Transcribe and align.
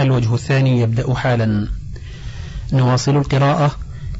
الوجه 0.00 0.34
الثاني 0.34 0.80
يبدأ 0.80 1.14
حالا. 1.14 1.68
نواصل 2.72 3.16
القراءة 3.16 3.70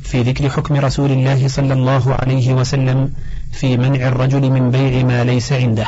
في 0.02 0.22
ذكر 0.22 0.50
حكم 0.50 0.75
رسول 0.75 1.12
الله 1.12 1.49
صلى 1.49 1.72
الله 1.72 2.14
عليه 2.14 2.54
وسلم 2.54 3.12
في 3.52 3.76
منع 3.76 4.08
الرجل 4.08 4.50
من 4.50 4.70
بيع 4.70 5.04
ما 5.04 5.25
ليس 5.25 5.52
عنده. 5.52 5.86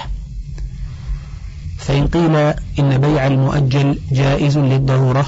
فإن 1.78 2.06
قيل 2.06 2.36
إن 2.78 2.98
بيع 2.98 3.26
المؤجل 3.26 3.98
جائز 4.12 4.58
للضرورة 4.58 5.26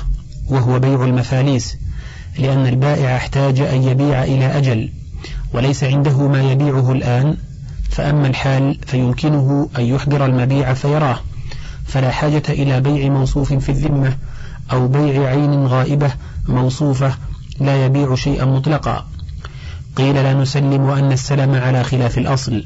وهو 0.49 0.79
بيع 0.79 1.05
المفاليس 1.05 1.77
لأن 2.39 2.67
البائع 2.67 3.17
احتاج 3.17 3.61
أن 3.61 3.83
يبيع 3.83 4.25
إلى 4.25 4.59
أجل 4.59 4.91
وليس 5.53 5.85
عنده 5.85 6.29
ما 6.29 6.53
يبيعه 6.53 6.93
الآن 6.93 7.37
فأما 7.91 8.27
الحال 8.27 8.79
فيمكنه 8.87 9.69
أن 9.79 9.85
يحضر 9.85 10.27
المبيع 10.27 10.75
فيراه. 10.75 11.21
فلا 11.87 12.11
حاجة 12.11 12.43
إلى 12.49 12.81
بيع 12.81 13.09
موصوف 13.09 13.53
في 13.53 13.69
الذمة 13.69 14.17
أو 14.73 14.89
بيع 14.89 15.29
عين 15.29 15.67
غائبة 15.67 16.11
موصوفة 16.49 17.15
لا 17.61 17.87
يبيع 17.87 18.15
شيئا 18.15 18.45
مطلقا. 18.45 19.07
قيل 19.97 20.15
لا 20.15 20.35
نسلم 20.35 20.91
أن 20.91 21.13
السلم 21.13 21.55
على 21.55 21.85
خلاف 21.85 22.19
الأصل 22.19 22.65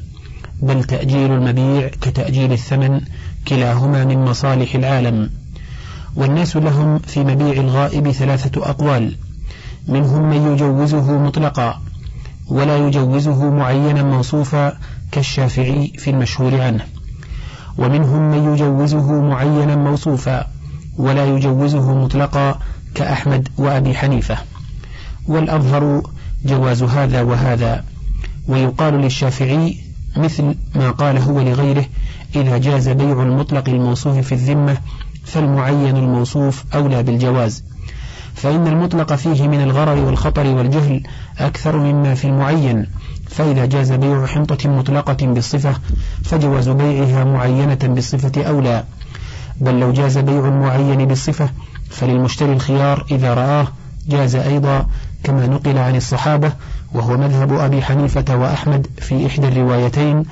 بل 0.61 0.83
تأجيل 0.83 1.31
المبيع 1.31 1.87
كتأجيل 1.87 2.53
الثمن 2.53 3.01
كلاهما 3.47 4.05
من 4.05 4.25
مصالح 4.25 4.75
العالم. 4.75 5.29
والناس 6.15 6.55
لهم 6.57 6.99
في 6.99 7.19
مبيع 7.19 7.51
الغائب 7.51 8.11
ثلاثة 8.11 8.69
أقوال 8.69 9.15
منهم 9.87 10.29
من 10.29 10.53
يجوزه 10.53 11.17
مطلقا 11.17 11.81
ولا 12.47 12.77
يجوزه 12.77 13.49
معينا 13.49 14.03
موصوفا 14.03 14.77
كالشافعي 15.11 15.93
في 15.97 16.09
المشهور 16.09 16.61
عنه 16.61 16.85
ومنهم 17.77 18.31
من 18.31 18.53
يجوزه 18.53 19.21
معينا 19.21 19.75
موصوفا 19.75 20.47
ولا 20.97 21.25
يجوزه 21.25 21.95
مطلقا 21.95 22.59
كأحمد 22.95 23.49
وأبي 23.57 23.93
حنيفة. 23.93 24.37
والأظهر 25.27 26.01
جواز 26.45 26.83
هذا 26.83 27.21
وهذا 27.21 27.83
ويقال 28.47 28.93
للشافعي 28.93 29.77
مثل 30.17 30.55
ما 30.75 30.91
قال 30.91 31.17
هو 31.17 31.41
لغيره 31.41 31.85
إذا 32.35 32.57
جاز 32.57 32.89
بيع 32.89 33.23
المطلق 33.23 33.69
الموصوف 33.69 34.17
في 34.17 34.31
الذمة 34.31 34.77
فالمعين 35.25 35.97
الموصوف 35.97 36.63
أولى 36.73 37.03
بالجواز. 37.03 37.63
فإن 38.35 38.67
المطلق 38.67 39.15
فيه 39.15 39.47
من 39.47 39.61
الغرر 39.61 39.97
والخطر 40.05 40.47
والجهل 40.47 41.03
أكثر 41.39 41.77
مما 41.77 42.15
في 42.15 42.25
المعين. 42.25 42.87
فإذا 43.29 43.65
جاز 43.65 43.91
بيع 43.91 44.25
حنطة 44.25 44.69
مطلقة 44.69 45.27
بالصفة 45.27 45.75
فجواز 46.23 46.69
بيعها 46.69 47.23
معينة 47.23 47.79
بالصفة 47.83 48.43
أولى. 48.43 48.83
بل 49.61 49.79
لو 49.79 49.93
جاز 49.93 50.17
بيع 50.17 50.47
المعين 50.47 51.05
بالصفة 51.05 51.49
فللمشتري 51.89 52.53
الخيار 52.53 53.05
إذا 53.11 53.33
رآه 53.33 53.67
جاز 54.07 54.35
أيضا 54.35 54.87
كما 55.23 55.47
نقل 55.47 55.77
عن 55.77 55.95
الصحابة 55.95 56.51
وهو 56.93 57.17
مذهب 57.17 57.53
أبي 57.53 57.81
حنيفة 57.81 58.35
وأحمد 58.35 58.87
في 58.97 59.27
إحدى 59.27 59.47
الروايتين 59.47 60.23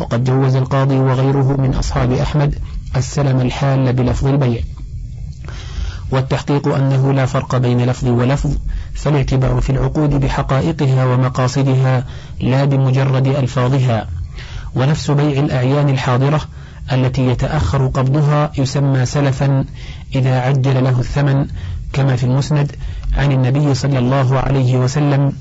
وقد 0.00 0.24
جوز 0.24 0.56
القاضي 0.56 0.94
وغيره 0.94 1.56
من 1.58 1.74
أصحاب 1.74 2.12
أحمد 2.12 2.54
السلم 2.96 3.40
الحال 3.40 3.92
بلفظ 3.92 4.26
البيع. 4.26 4.60
والتحقيق 6.10 6.68
أنه 6.68 7.12
لا 7.12 7.26
فرق 7.26 7.56
بين 7.56 7.86
لفظ 7.86 8.08
ولفظ 8.08 8.56
فالاعتبار 8.94 9.60
في 9.60 9.70
العقود 9.70 10.10
بحقائقها 10.10 11.04
ومقاصدها 11.06 12.04
لا 12.40 12.64
بمجرد 12.64 13.26
ألفاظها. 13.26 14.08
ونفس 14.74 15.10
بيع 15.10 15.40
الأعيان 15.40 15.88
الحاضرة 15.88 16.40
التي 16.92 17.26
يتأخر 17.26 17.86
قبضها 17.86 18.52
يسمى 18.58 19.06
سلفا 19.06 19.64
إذا 20.14 20.40
عجل 20.40 20.84
له 20.84 21.00
الثمن 21.00 21.46
كما 21.92 22.16
في 22.16 22.24
المسند 22.24 22.72
عن 23.16 23.32
النبي 23.32 23.74
صلى 23.74 23.98
الله 23.98 24.38
عليه 24.38 24.76
وسلم 24.76 25.32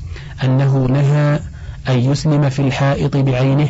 أنه 0.44 0.86
نهى 0.86 1.40
أن 1.90 2.12
يسلم 2.12 2.50
في 2.50 2.60
الحائط 2.60 3.18
بعينه 3.18 3.70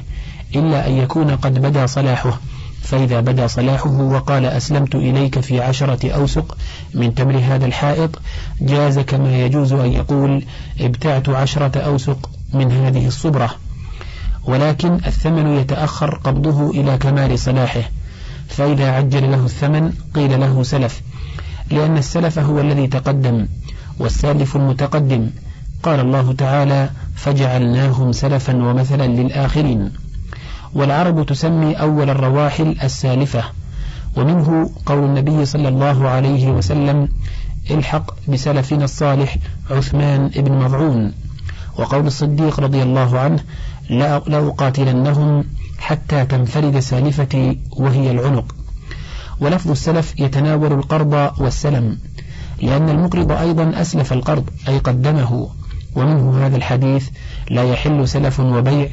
إلا 0.55 0.87
أن 0.87 0.91
يكون 0.91 1.35
قد 1.35 1.61
بدا 1.61 1.85
صلاحه. 1.85 2.39
فإذا 2.81 3.19
بدا 3.19 3.47
صلاحه 3.47 3.89
وقال 3.89 4.45
أسلمت 4.45 4.95
إليك 4.95 5.39
في 5.39 5.61
عشرة 5.61 6.11
أوسق 6.11 6.57
من 6.93 7.15
تمر 7.15 7.37
هذا 7.37 7.65
الحائط 7.65 8.19
جاز 8.61 8.99
كما 8.99 9.37
يجوز 9.37 9.73
أن 9.73 9.91
يقول 9.93 10.43
ابتعت 10.79 11.29
عشرة 11.29 11.79
أوسق 11.79 12.29
من 12.53 12.71
هذه 12.71 13.07
الصبرة. 13.07 13.55
ولكن 14.45 14.93
الثمن 14.93 15.47
يتأخر 15.47 16.15
قبضه 16.15 16.69
إلى 16.69 16.97
كمال 16.97 17.39
صلاحه 17.39 17.81
فإذا 18.47 18.91
عجل 18.91 19.31
له 19.31 19.45
الثمن 19.45 19.93
قيل 20.15 20.39
له 20.39 20.63
سلف 20.63 21.01
لأن 21.71 21.97
السلف 21.97 22.39
هو 22.39 22.59
الذي 22.59 22.87
تقدم 22.87 23.47
والسالف 23.99 24.55
المتقدم. 24.55 25.29
قال 25.83 25.99
الله 25.99 26.33
تعالى 26.33 26.89
فجعلناهم 27.15 28.11
سلفا 28.11 28.55
ومثلا 28.55 29.07
للآخرين 29.07 29.91
والعرب 30.73 31.25
تسمي 31.25 31.73
أول 31.73 32.09
الرواحل 32.09 32.75
السالفة 32.83 33.43
ومنه 34.17 34.69
قول 34.85 35.03
النبي 35.03 35.45
صلى 35.45 35.67
الله 35.67 36.09
عليه 36.09 36.51
وسلم 36.51 37.07
الحق 37.71 38.11
بسلفنا 38.29 38.83
الصالح 38.83 39.37
عثمان 39.71 40.27
بن 40.27 40.51
مضعون 40.51 41.13
وقول 41.77 42.07
الصديق 42.07 42.59
رضي 42.59 42.83
الله 42.83 43.19
عنه 43.19 43.39
لأقاتلنهم 43.89 45.43
حتى 45.79 46.25
تنفرد 46.25 46.79
سالفتي 46.79 47.59
وهي 47.71 48.11
العنق. 48.11 48.55
ولفظ 49.39 49.71
السلف 49.71 50.19
يتناول 50.19 50.73
القرض 50.73 51.31
والسلم 51.37 51.97
لأن 52.61 52.89
المقرض 52.89 53.31
أيضا 53.31 53.81
أسلف 53.81 54.13
القرض 54.13 54.49
أي 54.67 54.77
قدمه. 54.77 55.49
ومنه 55.95 56.45
هذا 56.45 56.57
الحديث 56.57 57.09
لا 57.49 57.63
يحل 57.63 58.07
سلف 58.07 58.39
وبيع 58.39 58.89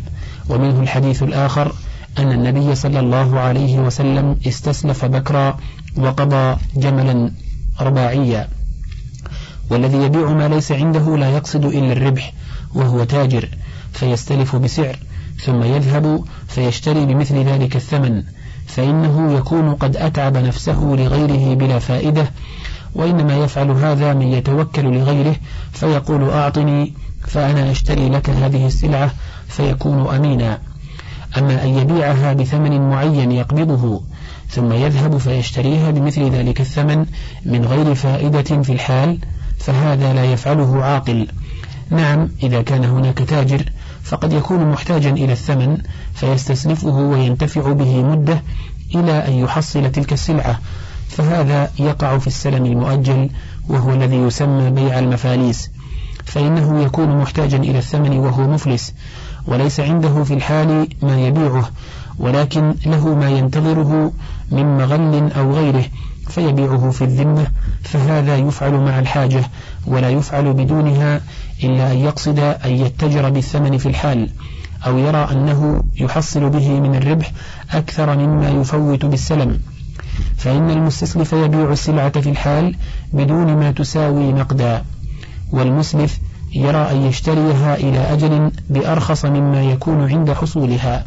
ومنه 0.49 0.81
الحديث 0.81 1.23
الآخر 1.23 1.73
أن 2.19 2.33
النبي 2.33 2.75
صلى 2.75 3.01
الله 3.01 3.41
عليه 3.41 3.79
وسلم 3.79 4.37
استسلف 4.47 5.05
بكرا 5.05 5.57
وقضى 5.97 6.57
جملا 6.77 7.33
رباعيا. 7.81 8.49
والذي 9.71 9.97
يبيع 9.97 10.33
ما 10.33 10.49
ليس 10.49 10.73
عنده 10.73 11.17
لا 11.17 11.31
يقصد 11.31 11.65
إلا 11.65 11.93
الربح 11.93 12.33
وهو 12.75 13.05
تاجر. 13.05 13.49
فيستلف 14.01 14.57
بسعر 14.57 14.97
ثم 15.41 15.63
يذهب 15.63 16.25
فيشتري 16.49 17.07
بمثل 17.07 17.45
ذلك 17.45 17.77
الثمن. 17.77 18.23
فإنه 18.67 19.33
يكون 19.33 19.75
قد 19.75 19.97
أتعب 19.97 20.37
نفسه 20.37 20.81
لغيره 20.81 21.55
بلا 21.55 21.79
فائدة 21.79 22.31
وإنما 22.95 23.37
يفعل 23.37 23.71
هذا 23.71 24.15
من 24.15 24.27
يتوكل 24.33 24.85
لغيره 24.85 25.37
فيقول 25.73 26.31
أعطني 26.31 26.95
فأنا 27.27 27.71
أشتري 27.71 28.09
لك 28.09 28.31
هذه 28.31 28.67
السلعة 28.67 29.11
فيكون 29.49 30.15
أمينا. 30.15 30.59
أما 31.39 31.65
أن 31.65 31.69
يبيعها 31.69 32.33
بثمن 32.33 32.91
معين 32.91 33.33
يقبضه 33.33 34.03
ثم 34.49 34.73
يذهب 34.73 35.17
فيشتريها 35.17 35.91
بمثل 35.91 36.31
ذلك 36.31 36.61
الثمن 36.61 37.07
من 37.47 37.65
غير 37.65 37.95
فائدة 37.95 38.63
في 38.63 38.73
الحال 38.73 39.19
فهذا 39.59 40.13
لا 40.13 40.25
يفعله 40.25 40.85
عاقل. 40.85 41.27
نعم 41.91 42.29
إذا 42.43 42.63
كان 42.63 42.85
هناك 42.85 43.19
تاجر 43.19 43.65
فقد 44.09 44.33
يكون 44.33 44.71
محتاجا 44.71 45.11
إلى 45.11 45.33
الثمن 45.33 45.79
فيستسلفه 46.15 46.97
وينتفع 46.97 47.73
به 47.73 48.03
مدة 48.03 48.43
إلى 48.95 49.29
أن 49.29 49.33
يحصل 49.33 49.93
تلك 49.93 50.13
السلعة. 50.13 50.61
فهذا 51.09 51.71
يقع 51.79 52.19
في 52.19 52.27
السلم 52.27 52.67
المؤجل 52.67 53.31
وهو 53.69 53.93
الذي 53.93 54.17
يسمى 54.17 54.71
بيع 54.71 54.99
المفاليس. 54.99 55.71
فإنه 56.25 56.83
يكون 56.83 57.17
محتاجا 57.17 57.59
إلى 57.59 57.79
الثمن 57.79 58.19
وهو 58.19 58.49
مفلس 58.49 58.95
وليس 59.47 59.81
عنده 59.81 60.25
في 60.25 60.35
الحال 60.35 60.89
ما 61.03 61.21
يبيعه 61.27 61.71
ولكن 62.19 62.75
له 62.87 63.15
ما 63.15 63.31
ينتظره 63.31 64.13
من 64.51 64.77
مغل 64.77 65.33
أو 65.33 65.53
غيره 65.53 65.85
فيبيعه 66.29 66.91
في 66.91 67.05
الذمة. 67.05 67.47
فهذا 67.83 68.37
يفعل 68.37 68.73
مع 68.73 68.99
الحاجة 68.99 69.45
ولا 69.87 70.11
يفعل 70.11 70.53
بدونها 70.53 71.21
إلا 71.65 71.93
أن 71.93 71.99
يقصد 71.99 72.39
أن 72.39 72.71
يتجر 72.71 73.31
بالثمن 73.31 73.79
في 73.79 73.87
الحال 73.87 74.31
أو 74.87 74.99
يرى 74.99 75.29
أنه 75.33 75.83
يحصل 76.01 76.51
به 76.51 76.81
من 76.81 76.95
الربح 76.95 77.33
أكثر 77.71 78.17
مما 78.17 78.51
يفوت 78.51 79.05
بالسلم. 79.05 79.61
فإن 80.37 80.71
المستسلف 80.71 81.33
يبيع 81.33 81.73
السلعة 81.73 82.21
في 82.21 82.31
الحال 82.31 82.77
بدون 83.13 83.57
ما 83.57 83.73
تساوي 83.73 84.33
نقدا. 84.33 84.85
والمسلف 85.53 86.19
يرى 86.55 86.91
أن 86.91 87.03
يشتريها 87.03 87.75
إلى 87.75 87.99
أجل 87.99 88.51
بأرخص 88.71 89.25
مما 89.25 89.63
يكون 89.63 90.13
عند 90.13 90.33
حصولها. 90.33 91.05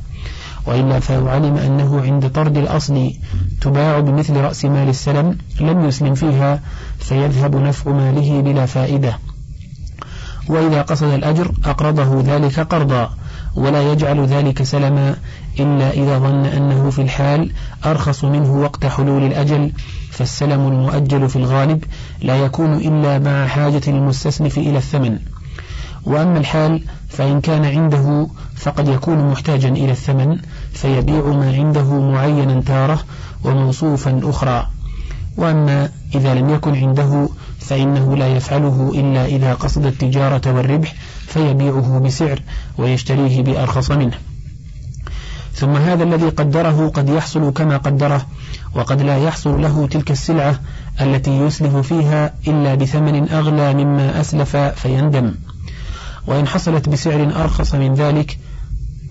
وإلا 0.66 1.00
فلو 1.00 1.28
علم 1.28 1.58
أنه 1.58 2.02
عند 2.02 2.30
طرد 2.30 2.58
الأصل 2.58 3.12
تباع 3.62 4.00
بمثل 4.00 4.36
رأس 4.38 4.66
مال 4.66 4.90
السلم 4.90 5.38
لم 5.62 5.86
يسلم 5.86 6.14
فيها 6.14 6.60
فيذهب 7.00 7.56
نفع 7.56 7.92
ماله 7.92 8.42
بلا 8.42 8.66
فائدة. 8.66 9.18
وإذا 10.48 10.82
قصد 10.82 11.08
الأجر 11.08 11.52
أقرضه 11.66 12.22
ذلك 12.22 12.60
قرضا 12.60 13.10
ولا 13.56 13.92
يجعل 13.92 14.26
ذلك 14.26 14.64
سلما. 14.64 15.16
إلا 15.60 15.92
إذا 15.92 16.18
ظن 16.20 16.46
أنه 16.46 16.90
في 16.90 17.02
الحال 17.02 17.52
أرخص 17.86 18.24
منه 18.24 18.54
وقت 18.62 18.86
حلول 18.86 19.24
الأجل 19.24 19.72
فالسلم 20.12 20.68
المؤجل 20.68 21.30
في 21.30 21.36
الغالب 21.36 21.84
لا 22.22 22.38
يكون 22.38 22.74
إلا 22.74 23.20
مع 23.20 23.48
حاجة 23.48 23.82
المستسلف 23.88 24.58
إلى 24.58 24.78
الثمن. 24.78 25.20
وأما 26.06 26.40
الحال 26.40 26.84
فإن 27.10 27.42
كان 27.42 27.66
عنده 27.66 28.28
فقد 28.56 28.88
يكون 28.88 29.32
محتاجا 29.32 29.70
إلى 29.70 29.92
الثمن 29.92 30.38
فيبيع 30.74 31.26
ما 31.26 31.54
عنده 31.58 32.00
معينا 32.00 32.62
تارة 32.62 33.00
وموصوفا 33.44 34.20
أخرى. 34.24 34.68
وأما 35.38 35.90
إذا 36.16 36.34
لم 36.34 36.50
يكن 36.50 36.76
عنده 36.76 37.30
فإنه 37.66 38.18
لا 38.18 38.28
يفعله 38.28 38.92
إلا 38.96 39.26
إذا 39.26 39.54
قصد 39.54 39.86
التجارة 39.86 40.56
والربح 40.56 40.94
فيبيعه 41.28 42.00
بسعر 42.00 42.40
ويشتريه 42.78 43.42
بأرخص 43.42 43.92
منه. 43.92 44.18
ثم 45.54 45.76
هذا 45.76 46.04
الذي 46.04 46.30
قدره 46.30 46.88
قد 46.90 47.10
يحصل 47.10 47.54
كما 47.54 47.78
قدره 47.78 48.26
وقد 48.76 49.02
لا 49.02 49.18
يحصل 49.18 49.62
له 49.62 49.88
تلك 49.88 50.12
السلعة 50.12 50.60
التي 51.02 51.32
يسلف 51.32 51.76
فيها 51.76 52.34
إلا 52.48 52.76
بثمن 52.76 53.30
أغلى 53.30 53.74
مما 53.74 54.22
أسلف 54.22 54.56
فيندم. 54.56 55.36
وإن 56.28 56.48
حصلت 56.48 56.90
بسعر 56.90 57.32
أرخص 57.36 57.76
من 57.76 57.94
ذلك 57.94 58.38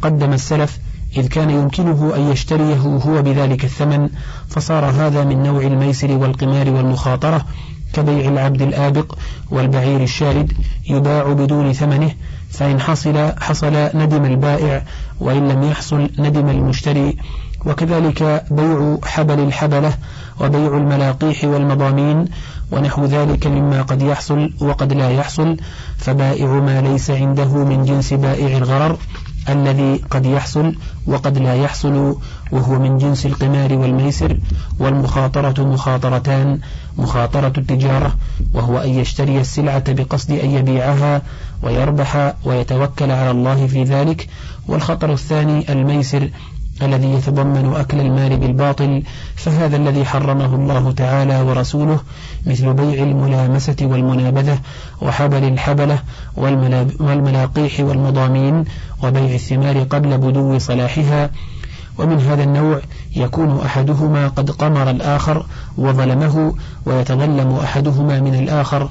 قدم 0.03 0.33
السلف 0.33 0.79
إذ 1.17 1.27
كان 1.27 1.51
يمكنه 1.51 2.13
أن 2.17 2.33
يشتريه 2.33 2.79
هو 2.79 3.23
بذلك 3.23 3.65
الثمن 3.65 4.09
فصار 4.49 4.85
هذا 4.85 5.25
من 5.25 5.43
نوع 5.43 5.63
الميسر 5.63 6.11
والقمار 6.11 6.71
والمخاطرة 6.71 7.47
كبيع 7.93 8.29
العبد 8.29 8.63
الآبق 8.63 9.15
والبعير 9.51 10.03
الشارد 10.03 10.53
يباع 10.89 11.33
بدون 11.33 11.73
ثمنه 11.73 12.11
فإن 12.51 12.81
حصل 12.81 13.33
حصل 13.41 13.89
ندم 13.95 14.25
البائع 14.25 14.85
وإن 15.21 15.49
لم 15.49 15.63
يحصل 15.63 16.11
ندم 16.19 16.49
المشتري. 16.49 17.17
وكذلك 17.67 18.45
بيع 18.51 18.99
حبل 19.05 19.41
الحبلة 19.41 19.95
وبيع 20.41 20.77
الملاقيح 20.77 21.45
والمضامين 21.45 22.25
ونحو 22.73 23.05
ذلك 23.05 23.47
مما 23.47 23.83
قد 23.83 24.03
يحصل 24.03 24.53
وقد 24.61 24.93
لا 24.93 25.11
يحصل 25.11 25.57
فبائع 25.99 26.47
ما 26.47 26.81
ليس 26.81 27.11
عنده 27.11 27.65
من 27.65 27.85
جنس 27.85 28.15
بائع 28.15 28.57
الغرر. 28.57 28.97
الذي 29.49 29.97
قد 30.11 30.27
يحصل 30.27 30.75
وقد 31.07 31.39
لا 31.39 31.55
يحصل 31.55 32.17
وهو 32.53 32.79
من 32.79 32.99
جنس 32.99 33.27
القمار 33.27 33.73
والميسر 33.73 34.37
والمخاطرة 34.79 35.65
مخاطرتان. 35.65 36.59
مخاطرة 36.99 37.53
التجارة 37.59 38.15
وهو 38.55 38.79
أن 38.79 38.89
يشتري 38.89 39.41
السلعة 39.41 39.93
بقصد 39.93 40.31
أن 40.31 40.51
يبيعها 40.51 41.23
ويربح 41.63 42.35
ويتوكل 42.45 43.11
على 43.11 43.31
الله 43.31 43.67
في 43.67 43.85
ذلك. 43.85 44.29
والخطر 44.69 45.13
الثاني 45.13 45.73
الميسر 45.73 46.31
الذي 46.83 47.13
يتضمن 47.13 47.75
أكل 47.77 48.01
المال 48.01 48.37
بالباطل 48.37 49.03
فهذا 49.37 49.77
الذي 49.77 50.05
حرمه 50.05 50.55
الله 50.55 50.93
تعالى 50.93 51.41
ورسوله 51.41 52.01
مثل 52.47 52.73
بيع 52.73 53.03
الملامسة 53.03 53.77
والمنابذة 53.83 54.59
وحبل 55.03 55.45
الحبلة 55.45 55.99
والملاقيح 57.01 57.81
والمضامين 57.81 58.65
وبيع 59.03 59.35
الثمار 59.35 59.83
قبل 59.83 60.19
بدو 60.19 60.59
صلاحها 60.59 61.31
ومن 61.99 62.21
هذا 62.21 62.43
النوع 62.43 62.81
يكون 63.17 63.61
أحدهما 63.61 64.29
قد 64.29 64.51
قمر 64.51 64.91
الآخر 64.91 65.47
وظلمه 65.79 66.55
ويتظلم 66.87 67.53
أحدهما 67.53 68.21
من 68.21 68.35
الآخر 68.35 68.89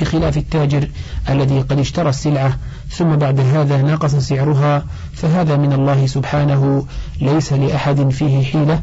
بخلاف 0.00 0.36
التاجر 0.36 0.88
الذي 1.28 1.60
قد 1.60 1.78
اشترى 1.78 2.08
السلعة 2.08 2.58
ثم 2.90 3.16
بعد 3.16 3.40
هذا 3.40 3.82
نقص 3.82 4.14
سعرها 4.14 4.84
فهذا 5.12 5.56
من 5.56 5.72
الله 5.72 6.06
سبحانه 6.06 6.86
ليس 7.20 7.52
لأحد 7.52 8.10
فيه 8.10 8.44
حيلة 8.44 8.80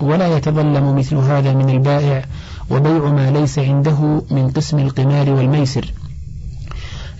ولا 0.00 0.36
يتظلم 0.36 0.96
مثل 0.98 1.16
هذا 1.16 1.52
من 1.52 1.70
البائع 1.70 2.24
وبيع 2.70 3.12
ما 3.12 3.30
ليس 3.30 3.58
عنده 3.58 4.22
من 4.30 4.50
قسم 4.50 4.78
القمار 4.78 5.30
والميسر. 5.30 5.92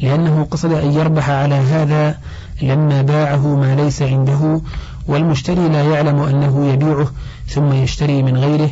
لأنه 0.02 0.46
قصد 0.50 0.72
أن 0.72 0.93
يربح 0.93 1.31
على 1.31 1.54
هذا 1.54 2.19
لما 2.62 3.02
باعه 3.02 3.56
ما 3.56 3.75
ليس 3.75 4.02
عنده 4.02 4.60
والمشتري 5.06 5.69
لا 5.69 5.82
يعلم 5.82 6.20
أنه 6.20 6.66
يبيعه 6.72 7.10
ثم 7.49 7.72
يشتري 7.72 8.22
من 8.22 8.37
غيره 8.37 8.70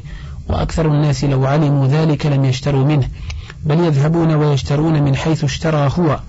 وأكثر 0.48 0.86
الناس 0.86 1.24
لو 1.24 1.46
علموا 1.46 1.86
ذلك 1.86 2.26
لم 2.26 2.44
يشتروا 2.44 2.84
منه 2.84 3.08
بل 3.64 3.80
يذهبون 3.80 4.34
ويشترون 4.34 5.02
من 5.02 5.16
حيث 5.16 5.44
اشترى 5.44 5.90
هو. 5.98 6.20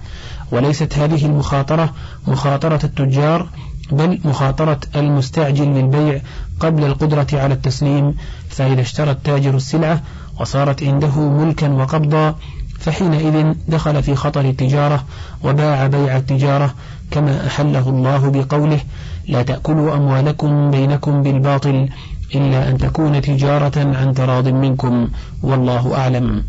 وليست 0.52 0.98
هذه 0.98 1.26
المخاطرة 1.26 1.94
مخاطرة 2.28 2.80
التجار 2.84 3.48
بل 3.92 4.20
مخاطرة 4.26 4.80
المستعجل 4.96 5.66
للبيع 5.66 6.22
قبل 6.60 6.84
القدرة 6.84 7.28
على 7.34 7.54
التسليم 7.54 8.16
فإذا 8.50 8.82
اشترى 8.82 9.12
التاجر 9.12 9.56
السلعة 9.56 10.02
وصارت 10.40 10.84
عنده 10.84 11.20
ملكا 11.20 11.70
وقبضا 11.70 12.36
فحينئذ 12.82 13.54
دخل 13.68 14.04
في 14.04 14.16
خطر 14.16 14.42
التجارة 14.42 15.06
وباع 15.44 15.88
بيع 15.88 16.18
التجارة 16.18 16.74
كما 17.12 17.48
أحله 17.48 17.90
الله 17.90 18.30
بقوله 18.30 18.80
لا 19.28 19.42
تأكلوا 19.42 19.96
أموالكم 19.96 20.72
بينكم 20.72 21.22
بالباطل 21.22 21.90
إلا 22.36 22.70
أن 22.70 22.78
تكون 22.78 23.22
تجارة 23.22 23.98
عن 23.98 24.14
تراض 24.14 24.48
منكم 24.48 25.08
والله 25.44 25.98
أعلم. 25.98 26.44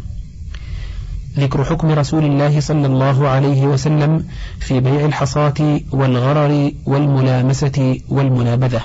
ذكر 1.38 1.64
حكم 1.64 1.90
رسول 1.90 2.24
الله 2.24 2.60
صلى 2.60 2.86
الله 2.86 3.28
عليه 3.28 3.66
وسلم 3.66 4.24
في 4.60 4.80
بيع 4.80 5.06
الحصاة 5.06 5.80
والغرر 5.92 6.72
والملامسة 6.86 7.98
والمنابذة. 8.08 8.80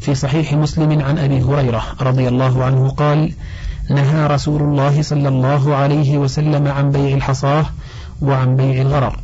في 0.00 0.14
صحيح 0.14 0.52
مسلم 0.52 1.02
عن 1.02 1.18
أبي 1.18 1.42
هريرة 1.42 1.84
رضي 2.00 2.28
الله 2.28 2.64
عنه 2.64 2.88
قال 2.88 3.32
نهى 3.90 4.26
رسول 4.26 4.62
الله 4.62 5.02
صلى 5.02 5.28
الله 5.28 5.74
عليه 5.74 6.18
وسلم 6.18 6.68
عن 6.68 6.90
بيع 6.90 7.16
الحصاة 7.16 7.66
وعن 8.22 8.56
بيع 8.56 8.82
الغرر 8.82 9.18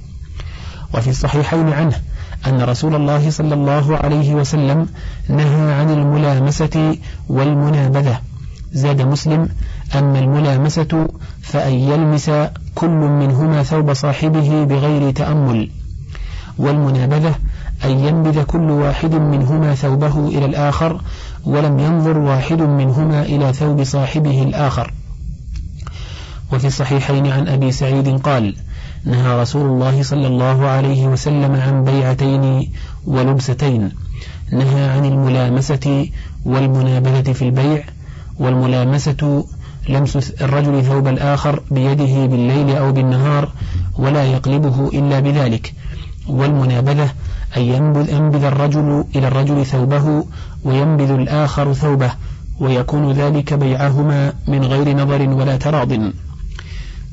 وفي 0.94 1.10
الصحيحين 1.10 1.72
عنه 1.72 1.96
أن 2.46 2.62
رسول 2.62 2.94
الله 2.94 3.30
صلى 3.30 3.54
الله 3.54 3.96
عليه 3.96 4.34
وسلم 4.34 4.86
نهى 5.28 5.72
عن 5.72 5.90
الملامسة 5.90 6.96
والمنابذة. 7.28 8.20
زاد 8.72 9.02
مسلم 9.02 9.48
أما 9.98 10.18
الملامسة 10.18 11.08
فأن 11.42 11.72
يلمس 11.72 12.30
كل 12.74 12.88
منهما 12.88 13.62
ثوب 13.62 13.92
صاحبه 13.92 14.64
بغير 14.64 15.10
تأمل. 15.10 15.70
والمنابذة 16.58 17.34
أن 17.84 17.90
ينبذ 17.90 18.42
كل 18.42 18.70
واحد 18.70 19.14
منهما 19.14 19.74
ثوبه 19.74 20.28
إلى 20.28 20.44
الآخر 20.44 21.00
ولم 21.44 21.78
ينظر 21.78 22.18
واحد 22.18 22.62
منهما 22.62 23.22
إلى 23.22 23.52
ثوب 23.52 23.82
صاحبه 23.82 24.42
الآخر. 24.42 24.92
وفي 26.52 26.66
الصحيحين 26.66 27.26
عن 27.26 27.48
أبي 27.48 27.72
سعيد 27.72 28.20
قال 28.20 28.56
نهى 29.04 29.40
رسول 29.40 29.66
الله 29.66 30.02
صلى 30.02 30.26
الله 30.26 30.66
عليه 30.66 31.06
وسلم 31.06 31.54
عن 31.54 31.84
بيعتين 31.84 32.72
ولبستين. 33.06 33.92
نهى 34.52 34.84
عن 34.84 35.04
الملامسة 35.04 36.08
والمنابذة 36.44 37.32
في 37.32 37.42
البيع 37.42 37.84
والملامسة 38.38 39.44
لمس 39.88 40.32
الرجل 40.40 40.84
ثوب 40.84 41.08
الآخر 41.08 41.62
بيده 41.70 42.26
بالليل 42.26 42.76
أو 42.76 42.92
بالنهار 42.92 43.48
ولا 43.98 44.24
يقلبه 44.24 44.88
إلا 44.88 45.20
بذلك. 45.20 45.74
والمنابذة 46.28 47.10
أن 47.56 47.62
ينبذ, 47.62 48.44
الرجل 48.44 49.04
إلى 49.16 49.28
الرجل 49.28 49.66
ثوبه 49.66 50.24
وينبذ 50.64 51.10
الآخر 51.10 51.72
ثوبه 51.72 52.10
ويكون 52.60 53.12
ذلك 53.12 53.54
بيعهما 53.54 54.32
من 54.48 54.64
غير 54.64 54.96
نظر 54.96 55.28
ولا 55.28 55.56
تراض. 55.56 55.92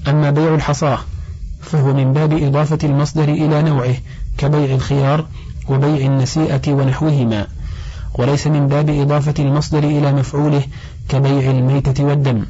أما 0.08 0.32
بيع 0.32 0.56
الحصاة 0.56 1.00
فهو 1.62 1.94
من 1.94 2.14
باب 2.14 2.34
إضافة 2.34 2.78
المصدر 2.84 3.24
إلى 3.24 3.62
نوعه 3.62 3.96
كبيع 4.38 4.76
الخيار 4.76 5.26
وبيع 5.70 6.06
النسيئة 6.06 6.74
ونحوهما 6.74 7.48
وليس 8.14 8.48
من 8.48 8.68
باب 8.68 8.90
إضافة 8.90 9.34
المصدر 9.40 9.84
إلى 9.84 10.14
مفعوله 10.14 10.64
كبيع 11.10 11.52
الميتة 11.52 12.04
والدم. 12.04 12.46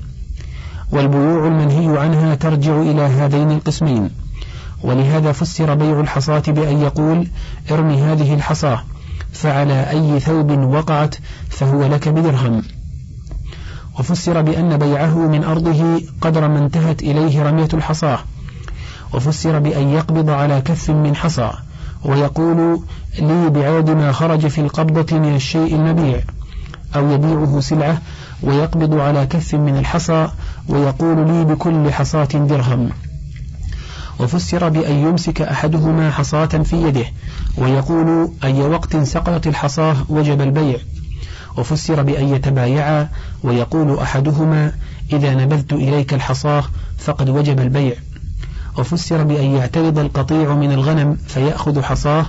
والبيوع 0.91 1.47
المنهي 1.47 1.97
عنها 1.97 2.35
ترجع 2.35 2.81
إلى 2.81 3.01
هذين 3.01 3.51
القسمين. 3.51 4.09
ولهذا 4.83 5.31
فسر 5.31 5.75
بيع 5.75 5.99
الحصاة 5.99 6.43
بأن 6.47 6.81
يقول 6.81 7.27
ارمي 7.71 8.01
هذه 8.01 8.33
الحصاة 8.33 8.83
فعلى 9.33 9.89
أي 9.89 10.19
ثوب 10.19 10.51
وقعت 10.51 11.15
فهو 11.49 11.85
لك 11.87 12.09
بدرهم. 12.09 12.63
وفسر 13.99 14.41
بأن 14.41 14.77
بيعه 14.77 15.17
من 15.27 15.43
أرضه 15.43 16.01
قدر 16.21 16.47
ما 16.47 16.59
انتهت 16.59 17.03
إليه 17.03 17.43
رمية 17.43 17.67
الحصاة. 17.73 18.19
وفسر 19.13 19.59
بأن 19.59 19.89
يقبض 19.89 20.29
على 20.29 20.61
كف 20.61 20.89
من 20.89 21.15
حصى. 21.15 21.51
ويقول 22.05 22.79
لي 23.19 23.49
بعاد 23.49 23.89
ما 23.89 24.11
خرج 24.11 24.47
في 24.47 24.61
القبضة 24.61 25.17
من 25.17 25.35
الشيء 25.35 25.75
المبيع. 25.75 26.21
أو 26.95 27.11
يبيعه 27.11 27.59
سلعة 27.59 28.01
ويقبض 28.43 28.99
على 28.99 29.25
كف 29.25 29.55
من 29.55 29.77
الحصى. 29.77 30.27
ويقول 30.69 31.27
لي 31.27 31.45
بكل 31.45 31.93
حصاة 31.93 32.25
درهم. 32.25 32.89
وفسر 34.19 34.69
بأن 34.69 34.95
يمسك 34.95 35.41
أحدهما 35.41 36.11
حصاة 36.11 36.45
في 36.45 36.83
يده 36.83 37.05
ويقول 37.57 38.31
أي 38.43 38.61
وقت 38.61 38.97
سقطت 38.97 39.47
الحصاة 39.47 39.95
وجب 40.09 40.41
البيع. 40.41 40.77
وفسر 41.57 42.03
بأن 42.03 42.27
يتبايعا 42.27 43.09
ويقول 43.43 43.99
أحدهما 43.99 44.71
إذا 45.13 45.35
نبذت 45.35 45.73
إليك 45.73 46.13
الحصاة 46.13 46.63
فقد 46.97 47.29
وجب 47.29 47.59
البيع. 47.59 47.93
وفسر 48.77 49.23
بأن 49.23 49.55
يعترض 49.55 49.99
القطيع 49.99 50.55
من 50.55 50.71
الغنم 50.71 51.17
فيأخذ 51.27 51.81
حصاة 51.81 52.25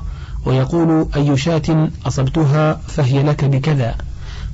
ويقول 0.47 1.09
أي 1.17 1.37
شاة 1.37 1.89
أصبتها 2.07 2.81
فهي 2.87 3.23
لك 3.23 3.45
بكذا. 3.45 3.95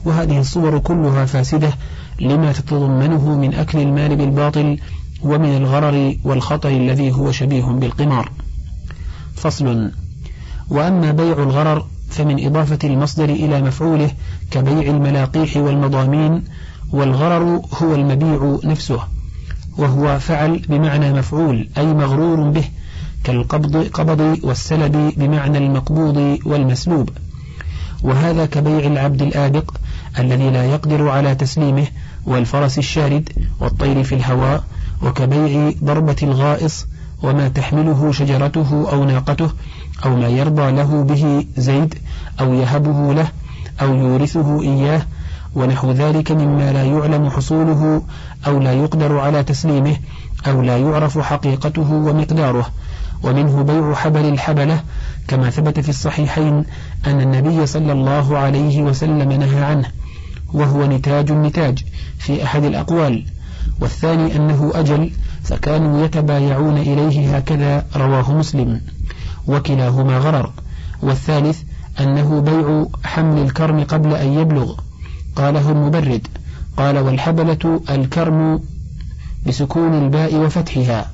وهذه 0.05 0.41
الصور 0.41 0.79
كلها 0.79 1.25
فاسدة 1.25 1.73
لما 2.21 2.53
تتضمنه 2.53 3.37
من 3.37 3.55
أكل 3.55 3.79
المال 3.79 4.17
بالباطل 4.17 4.79
ومن 5.25 5.57
الغرر 5.57 6.17
والخطر 6.25 6.69
الذي 6.69 7.13
هو 7.13 7.33
شبيه 7.33 7.65
بالقمار. 7.65 8.31
فصل 9.35 9.91
وأما 10.71 11.11
بيع 11.11 11.43
الغرر 11.43 11.87
فمن 12.11 12.47
إضافة 12.47 12.79
المصدر 12.85 13.25
إلى 13.25 13.63
مفعوله 13.63 14.11
كبيع 14.51 14.91
الملاقيح 14.91 15.57
والمضامين 15.57 16.45
والغرر 16.93 17.63
هو 17.83 17.95
المبيع 17.95 18.59
نفسه 18.65 19.01
وهو 19.79 20.19
فعل 20.19 20.63
بمعنى 20.69 21.13
مفعول 21.13 21.69
أي 21.79 21.87
مغرور 21.87 22.41
به 22.51 22.65
كالقبض 23.25 23.77
قبض 23.77 24.39
والسلب 24.43 25.13
بمعنى 25.17 25.59
المقبوض 25.59 26.39
والمسلوب. 26.47 27.11
وهذا 28.03 28.47
كبيع 28.47 28.79
العبد 28.79 29.23
الآبق 29.23 29.71
الذي 30.19 30.51
لا 30.51 30.65
يقدر 30.65 31.09
على 31.09 31.35
تسليمه 31.35 31.87
والفرس 32.27 32.79
الشارد 32.79 33.29
والطير 33.61 34.05
في 34.05 34.15
الهواء 34.15 34.65
وكبيع 35.05 35.73
ضربة 35.85 36.17
الغائص 36.23 36.87
وما 37.23 37.49
تحمله 37.49 38.13
شجرته 38.13 38.91
أو 38.93 39.05
ناقته 39.05 39.51
أو 40.05 40.17
ما 40.17 40.29
يرضى 40.29 40.71
له 40.71 41.03
به 41.03 41.47
زيد 41.57 41.95
أو 42.41 42.55
يهبه 42.55 43.13
له 43.13 43.29
أو 43.83 43.95
يورثه 43.95 44.63
إياه 44.63 45.03
ونحو 45.55 45.93
ذلك 45.93 46.33
مما 46.33 46.73
لا 46.73 46.85
يعلم 46.85 47.31
حصوله 47.31 48.03
أو 48.47 48.59
لا 48.59 48.73
يقدر 48.73 49.19
على 49.19 49.43
تسليمه 49.43 49.97
أو 50.47 50.63
لا 50.63 50.79
يعرف 50.79 51.19
حقيقته 51.19 51.93
ومقداره. 51.93 52.67
ومنه 53.23 53.63
بيع 53.63 53.95
حبل 53.95 54.25
الحبلة 54.29 54.83
كما 55.29 55.51
ثبت 55.51 55.81
في 55.81 55.89
الصحيحين 55.89 56.65
أن 57.07 57.21
النبي 57.21 57.67
صلى 57.67 57.93
الله 57.93 58.39
عليه 58.39 58.83
وسلم 58.83 59.33
نهى 59.33 59.65
عنه 59.65 59.89
وهو 60.53 60.87
نتاج 60.87 61.31
النتاج 61.31 61.85
في 62.19 62.45
أحد 62.45 62.65
الأقوال. 62.65 63.25
والثاني 63.81 64.37
أنه 64.37 64.73
أجل 64.75 65.11
فكانوا 65.43 66.05
يتبايعون 66.05 66.79
إليه 66.79 67.37
هكذا 67.37 67.87
رواه 67.97 68.33
مسلم 68.33 68.81
وكلاهما 69.47 70.19
غرر. 70.19 70.51
والثالث 71.03 71.63
أنه 72.01 72.41
بيع 72.41 72.87
حمل 73.05 73.43
الكرم 73.43 73.85
قبل 73.85 74.15
أن 74.15 74.39
يبلغ. 74.39 74.75
قاله 75.37 75.71
المبرد. 75.71 76.27
قال 76.77 76.99
والحبلة 76.99 77.81
الكرم 77.91 78.61
بسكون 79.47 79.95
الباء 79.95 80.37
وفتحها. 80.37 81.11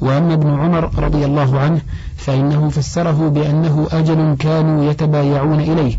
وأما 0.00 0.34
ابن 0.34 0.50
عمر 0.50 1.04
رضي 1.04 1.24
الله 1.24 1.58
عنه 1.58 1.80
فإنه 2.16 2.68
فسره 2.68 3.28
بأنه 3.28 3.88
أجل 3.92 4.36
كانوا 4.38 4.90
يتبايعون 4.90 5.60
إليه. 5.60 5.98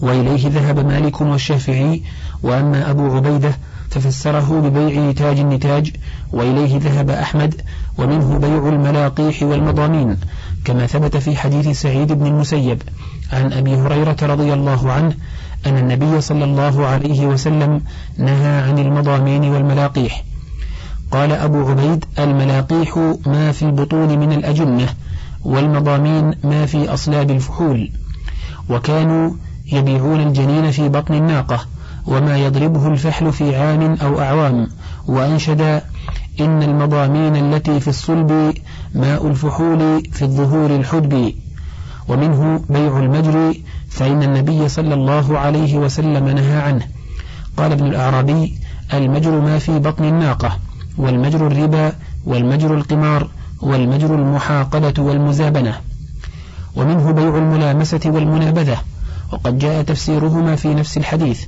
وإليه 0.00 0.48
ذهب 0.48 0.86
مالك 0.86 1.20
والشافعي. 1.20 2.02
وأما 2.42 2.90
أبو 2.90 3.16
عبيدة 3.16 3.56
ففسره 3.98 4.60
ببيع 4.60 5.10
نتاج 5.10 5.38
النتاج 5.40 5.92
وإليه 6.32 6.78
ذهب 6.78 7.10
أحمد 7.10 7.54
ومنه 7.98 8.38
بيع 8.38 8.68
الملاقيح 8.68 9.42
والمضامين 9.42 10.16
كما 10.64 10.86
ثبت 10.86 11.16
في 11.16 11.36
حديث 11.36 11.80
سعيد 11.80 12.12
بن 12.12 12.26
المسيب 12.26 12.82
عن 13.32 13.52
أبي 13.52 13.74
هريرة 13.74 14.16
رضي 14.22 14.52
الله 14.52 14.92
عنه 14.92 15.14
أن 15.66 15.78
النبي 15.78 16.20
صلى 16.20 16.44
الله 16.44 16.86
عليه 16.86 17.26
وسلم 17.26 17.80
نهى 18.18 18.62
عن 18.62 18.78
المضامين 18.78 19.44
والملاقيح. 19.44 20.24
قال 21.10 21.32
أبو 21.32 21.68
عبيد 21.68 22.04
الملاقيح 22.18 23.14
ما 23.26 23.52
في 23.52 23.62
البطون 23.62 24.18
من 24.18 24.32
الأجنة 24.32 24.88
والمضامين 25.44 26.34
ما 26.44 26.66
في 26.66 26.94
أصلاب 26.94 27.30
الفحول 27.30 27.90
وكانوا 28.70 29.30
يبيعون 29.72 30.20
الجنين 30.20 30.70
في 30.70 30.88
بطن 30.88 31.14
الناقة. 31.14 31.75
وما 32.06 32.36
يضربه 32.38 32.88
الفحل 32.88 33.32
في 33.32 33.56
عام 33.56 33.94
أو 34.02 34.20
أعوام. 34.20 34.68
وأنشد 35.06 35.60
إن 36.40 36.62
المضامين 36.62 37.36
التي 37.36 37.80
في 37.80 37.88
الصلب 37.88 38.54
ماء 38.94 39.26
الفحول 39.26 40.02
في 40.12 40.22
الظهور 40.22 40.76
الحدب. 40.76 41.34
ومنه 42.08 42.64
بيع 42.68 42.98
المجري 42.98 43.62
فإن 43.88 44.22
النبي 44.22 44.68
صلى 44.68 44.94
الله 44.94 45.38
عليه 45.38 45.78
وسلم 45.78 46.28
نهى 46.28 46.56
عنه. 46.56 46.86
قال 47.56 47.72
ابن 47.72 47.86
الأعرابي 47.86 48.58
المجر 48.94 49.40
ما 49.40 49.58
في 49.58 49.78
بطن 49.78 50.04
الناقة 50.04 50.58
والمجر 50.98 51.46
الربا 51.46 51.92
والمجر 52.26 52.74
القمار 52.74 53.28
والمجر 53.60 54.14
المحاقلة 54.14 54.94
والمزابنة. 54.98 55.80
ومنه 56.76 57.10
بيع 57.10 57.38
الملامسة 57.38 58.00
والمنابذة. 58.04 58.78
وقد 59.32 59.58
جاء 59.58 59.82
تفسيرهما 59.82 60.56
في 60.56 60.74
نفس 60.74 60.96
الحديث. 60.96 61.44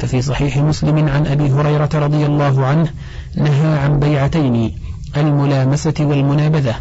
ففي 0.00 0.22
صحيح 0.22 0.56
مسلم 0.56 1.08
عن 1.08 1.26
أبي 1.26 1.50
هريرة 1.50 1.88
رضي 1.94 2.26
الله 2.26 2.66
عنه 2.66 2.88
نهى 3.36 3.78
عن 3.78 3.98
بيعتين 3.98 4.72
الملامسة 5.16 5.94
والمنابذة. 6.00 6.74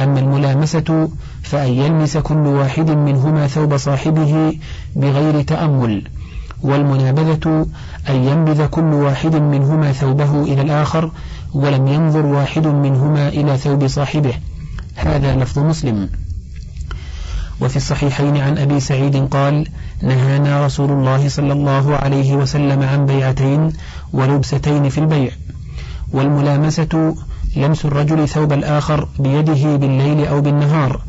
أما 0.00 0.20
الملامسة 0.20 1.08
فأن 1.42 1.72
يلمس 1.72 2.16
كل 2.16 2.46
واحد 2.46 2.90
منهما 2.90 3.46
ثوب 3.46 3.76
صاحبه 3.76 4.58
بغير 4.96 5.42
تأمل 5.42 6.08
والمنابذة 6.62 7.66
أن 8.08 8.14
ينبذ 8.14 8.66
كل 8.66 8.94
واحد 8.94 9.36
منهما 9.36 9.92
ثوبه 9.92 10.42
إلى 10.42 10.62
الآخر 10.62 11.10
ولم 11.54 11.88
ينظر 11.88 12.26
واحد 12.26 12.66
منهما 12.66 13.28
إلى 13.28 13.56
ثوب 13.56 13.86
صاحبه. 13.86 14.34
هذا 14.94 15.36
لفظ 15.36 15.58
مسلم. 15.58 16.08
وفي 17.60 17.76
الصحيحين 17.76 18.36
عن 18.36 18.58
أبي 18.58 18.80
سعيد 18.80 19.16
قال 19.16 19.66
نهانا 20.04 20.66
رسول 20.66 20.90
الله 20.90 21.28
صلى 21.28 21.52
الله 21.52 21.96
عليه 21.96 22.36
وسلم 22.36 22.82
عن 22.82 23.06
بيعتين 23.06 23.72
ولبستين 24.12 24.88
في 24.88 24.98
البيع 24.98 25.30
والملامسة 26.12 27.14
لمس 27.56 27.84
الرجل 27.84 28.28
ثوب 28.28 28.52
الآخر 28.52 29.08
بيده 29.18 29.76
بالليل 29.76 30.26
أو 30.26 30.40
بالنهار 30.40 31.00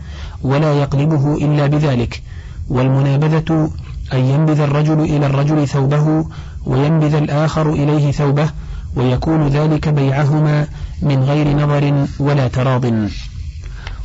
ولا 0.43 0.73
يقلبه 0.73 1.35
إلا 1.35 1.67
بذلك 1.67 2.21
والمنابذة 2.69 3.69
أن 4.13 4.19
ينبذ 4.19 4.59
الرجل 4.59 4.99
إلى 5.01 5.25
الرجل 5.25 5.67
ثوبه 5.67 6.25
وينبذ 6.65 7.15
الآخر 7.15 7.73
إليه 7.73 8.11
ثوبه 8.11 8.49
ويكون 8.95 9.47
ذلك 9.47 9.89
بيعهما 9.89 10.67
من 11.01 11.23
غير 11.23 11.57
نظر 11.57 12.07
ولا 12.19 12.47
تراض. 12.47 12.85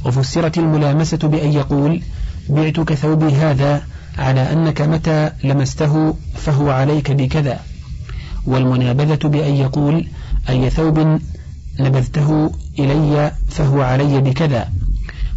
وفسرت 0.04 0.58
الملامسة 0.58 1.18
بأن 1.18 1.52
يقول 1.52 2.02
بعتك 2.48 2.94
ثوبي 2.94 3.34
هذا 3.34 3.82
على 4.20 4.52
أنك 4.52 4.80
متى 4.80 5.30
لمسته 5.44 6.14
فهو 6.34 6.70
عليك 6.70 7.10
بكذا. 7.10 7.60
والمنابذة 8.46 9.28
بأن 9.28 9.54
يقول 9.54 10.06
أي 10.48 10.70
ثوب 10.70 11.18
نبذته 11.80 12.50
إلي 12.78 13.32
فهو 13.48 13.82
علي 13.82 14.20
بكذا. 14.20 14.68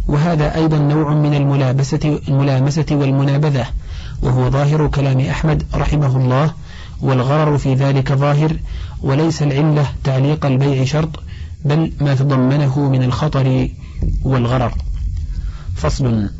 وهذا 0.08 0.54
أيضا 0.54 0.78
نوع 0.78 1.14
من 1.14 1.34
الملابسة 1.34 2.20
الملامسة 2.28 2.86
والمنابذة. 2.90 3.66
وهو 4.22 4.50
ظاهر 4.50 4.86
كلام 4.86 5.20
أحمد 5.20 5.62
رحمه 5.74 6.16
الله 6.16 6.52
والغرر 7.00 7.58
في 7.58 7.74
ذلك 7.74 8.12
ظاهر 8.12 8.56
وليس 9.02 9.42
العلة 9.42 9.86
تعليق 10.04 10.46
البيع 10.46 10.84
شرط 10.84 11.10
بل 11.64 11.92
ما 12.00 12.14
تضمنه 12.14 12.88
من 12.88 13.02
الخطر 13.02 13.68
والغرر. 14.22 14.74
فصل. 15.76 16.30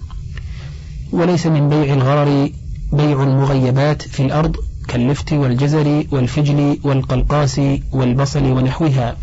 وليس 1.15 1.47
من 1.47 1.69
بيع 1.69 1.95
الغرر 1.95 2.51
بيع 2.93 3.23
المغيبات 3.23 4.03
في 4.03 4.23
الأرض 4.23 4.57
كاللفت 4.89 5.33
والجزر 5.33 6.05
والفجل 6.13 6.79
والقلقاس 6.85 7.61
والبصل 7.93 8.45
ونحوها 8.45 9.17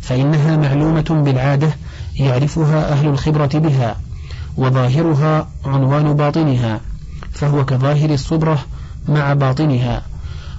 فإنها 0.00 0.56
معلومة 0.56 1.22
بالعادة 1.24 1.70
يعرفها 2.16 2.92
أهل 2.92 3.08
الخبرة 3.08 3.50
بها 3.54 3.96
وظاهرها 4.56 5.48
عنوان 5.64 6.12
باطنها 6.12 6.80
فهو 7.32 7.64
كظاهر 7.64 8.10
الصبرة 8.10 8.58
مع 9.08 9.32
باطنها 9.34 10.02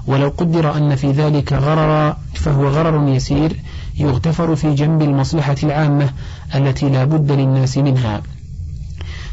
ولو 0.07 0.29
قدر 0.37 0.77
أن 0.77 0.95
في 0.95 1.11
ذلك 1.11 1.53
غرر 1.53 2.15
فهو 2.33 2.67
غرر 2.67 3.09
يسير 3.09 3.55
يغتفر 3.95 4.55
في 4.55 4.73
جنب 4.73 5.01
المصلحة 5.01 5.55
العامة 5.63 6.09
التي 6.55 6.89
لا 6.89 7.05
بد 7.05 7.31
للناس 7.31 7.77
منها. 7.77 8.21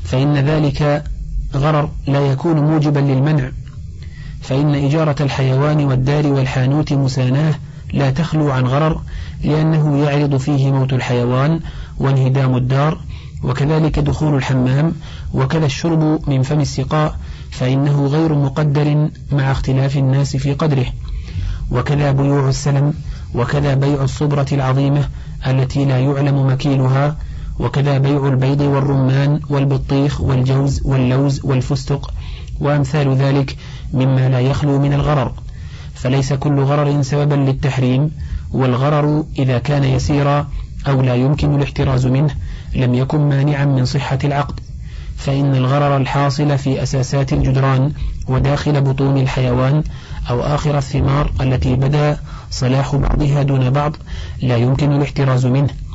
فإن 0.05 0.37
ذلك 0.37 1.05
غرر 1.55 1.91
لا 2.07 2.21
يكون 2.21 2.57
موجبا 2.61 2.99
للمنع 2.99 3.51
فإن 4.41 4.75
إجارة 4.75 5.17
الحيوان 5.21 5.85
والدار 5.85 6.27
والحانوت 6.27 6.93
مساناه 6.93 7.55
لا 7.93 8.11
تخلو 8.11 8.51
عن 8.51 8.65
غرر 8.65 9.01
لأنه 9.45 9.99
يعرض 9.99 10.37
فيه 10.37 10.73
موت 10.73 10.93
الحيوان 10.93 11.61
وانهدام 11.99 12.57
الدار 12.57 12.99
وكذلك 13.45 13.99
دخول 13.99 14.35
الحمام 14.35 14.93
وكذا 15.35 15.67
الشرب 15.67 16.31
من 16.31 16.43
فم 16.43 16.61
السقاء 16.61 17.19
فإنه 17.51 18.07
غير 18.07 18.35
مقدر 18.35 19.11
مع 19.33 19.53
اختلاف 19.53 19.97
الناس 19.97 20.37
في 20.37 20.53
قدره. 20.55 20.87
وكذا 21.71 22.13
بيوع 22.13 22.49
السلم 22.49 22.95
وكذا 23.35 23.75
بيع 23.75 24.05
الصبرة 24.05 24.47
العظيمة 24.53 25.09
التي 25.47 25.85
لا 25.85 25.99
يعلم 25.99 26.47
مكيلها 26.47 27.17
وكذا 27.59 27.99
بيع 27.99 28.29
البيض 28.29 28.61
والرمان 28.61 29.41
والبطيخ 29.51 30.21
والجوز 30.21 30.83
واللوز 30.85 31.45
والفستق. 31.45 32.11
وأمثال 32.61 33.17
ذلك 33.17 33.57
مما 33.93 34.29
لا 34.29 34.41
يخلو 34.41 34.79
من 34.79 34.93
الغرر. 34.93 35.33
فليس 35.95 36.33
كل 36.33 36.61
غرر 36.61 37.03
سببا 37.03 37.35
للتحريم 37.35 38.11
والغرر 38.53 39.25
إذا 39.39 39.59
كان 39.59 39.85
يسيرا 39.85 40.49
أو 40.89 41.03
لا 41.03 41.15
يمكن 41.15 41.55
الاحتراز 41.55 42.07
منه 42.07 42.35
لم 42.75 42.95
يكن 42.95 43.29
مانعا 43.29 43.65
من 43.65 43.85
صحة 43.85 44.19
العقد. 44.25 44.61
فإن 45.17 45.55
الغرر 45.55 45.97
الحاصل 45.97 46.59
في 46.59 46.83
أساسات 46.83 47.33
الجدران 47.33 47.93
وداخل 48.29 48.81
بطون 48.81 49.19
الحيوان 49.19 49.83
أو 50.31 50.41
آخر 50.41 50.79
الثمار 50.79 51.33
التي 51.41 51.75
بدا 51.75 52.19
صلاح 52.51 52.97
بعضها 52.97 53.43
دون 53.43 53.71
بعض 53.71 53.97
لا 54.43 54.57
يمكن 54.57 54.93
الاحتراز 54.93 55.47
منه. 55.47 55.86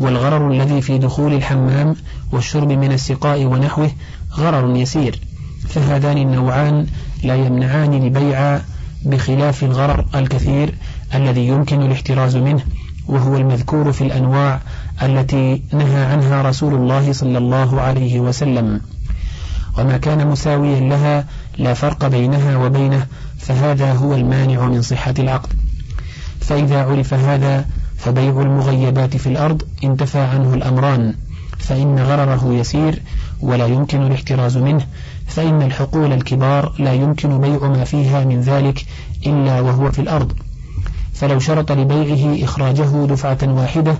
والغرر 0.00 0.50
الذي 0.50 0.80
في 0.80 0.98
دخول 0.98 1.34
الحمام 1.34 1.96
والشرب 2.32 2.72
من 2.72 2.92
السقاء 2.92 3.44
ونحوه 3.44 3.90
غرر 4.34 4.76
يسير 4.76 5.20
فهذان 5.68 6.18
النوعان 6.18 6.86
لا 7.24 7.34
يمنعان 7.34 7.94
البيع 7.94 8.60
بخلاف 9.04 9.64
الغرر 9.64 10.06
الكثير 10.14 10.74
الذي 11.14 11.46
يمكن 11.46 11.82
الاحتراز 11.82 12.36
منه 12.36 12.62
وهو 13.06 13.36
المذكور 13.36 13.92
في 13.92 14.04
الأنواع 14.04 14.60
التي 15.02 15.62
نهى 15.72 16.04
عنها 16.04 16.42
رسول 16.42 16.74
الله 16.74 17.12
صلى 17.12 17.38
الله 17.38 17.80
عليه 17.80 18.20
وسلم. 18.20 18.80
وما 19.78 19.96
كان 19.96 20.26
مساويا 20.26 20.80
لها 20.80 21.24
لا 21.58 21.74
فرق 21.74 22.06
بينها 22.06 22.56
وبينه 22.56 23.06
فهذا 23.38 23.92
هو 23.92 24.14
المانع 24.14 24.66
من 24.66 24.82
صحة 24.82 25.14
العقد. 25.18 25.48
فإذا 26.40 26.82
عرف 26.82 27.14
هذا 27.14 27.64
فبيع 28.04 28.40
المغيبات 28.40 29.16
في 29.16 29.26
الأرض 29.26 29.62
انتفى 29.84 30.18
عنه 30.18 30.54
الأمران 30.54 31.14
فإن 31.58 31.98
غرره 31.98 32.52
يسير 32.52 33.02
ولا 33.40 33.66
يمكن 33.66 34.02
الاحتراز 34.02 34.56
منه 34.56 34.86
فإن 35.26 35.62
الحقول 35.62 36.12
الكبار 36.12 36.72
لا 36.78 36.92
يمكن 36.94 37.40
بيع 37.40 37.68
ما 37.68 37.84
فيها 37.84 38.24
من 38.24 38.40
ذلك 38.40 38.86
إلا 39.26 39.60
وهو 39.60 39.92
في 39.92 39.98
الأرض. 39.98 40.32
فلو 41.14 41.38
شرط 41.38 41.72
لبيعه 41.72 42.44
إخراجه 42.44 43.06
دفعة 43.06 43.38
واحدة 43.42 43.98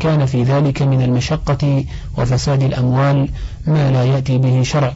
كان 0.00 0.26
في 0.26 0.42
ذلك 0.42 0.82
من 0.82 1.02
المشقة 1.02 1.84
وفساد 2.18 2.62
الأموال 2.62 3.28
ما 3.66 3.90
لا 3.90 4.04
يأتي 4.04 4.38
به 4.38 4.62
شرع. 4.62 4.94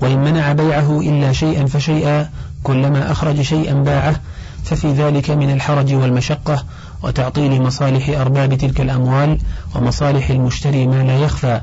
وإن 0.00 0.18
منع 0.18 0.52
بيعه 0.52 1.00
إلا 1.00 1.32
شيئا 1.32 1.66
فشيئا 1.66 2.30
كلما 2.62 3.12
أخرج 3.12 3.40
شيئا 3.40 3.74
باعه 3.74 4.20
ففي 4.64 4.92
ذلك 4.92 5.30
من 5.30 5.50
الحرج 5.50 5.94
والمشقة 5.94 6.64
وتعطيل 7.02 7.62
مصالح 7.62 8.08
أرباب 8.08 8.54
تلك 8.54 8.80
الأموال 8.80 9.38
ومصالح 9.74 10.30
المشتري 10.30 10.86
ما 10.86 11.02
لا 11.02 11.18
يخفى. 11.18 11.60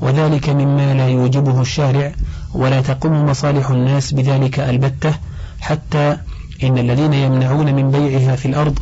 وذلك 0.00 0.48
مما 0.48 0.94
لا 0.94 1.08
يوجبه 1.08 1.60
الشارع 1.60 2.12
ولا 2.54 2.80
تقوم 2.80 3.26
مصالح 3.26 3.70
الناس 3.70 4.14
بذلك 4.14 4.60
البتة 4.60 5.14
حتى 5.60 6.16
إن 6.62 6.78
الذين 6.78 7.14
يمنعون 7.14 7.74
من 7.74 7.90
بيعها 7.90 8.36
في 8.36 8.46
الأرض 8.46 8.78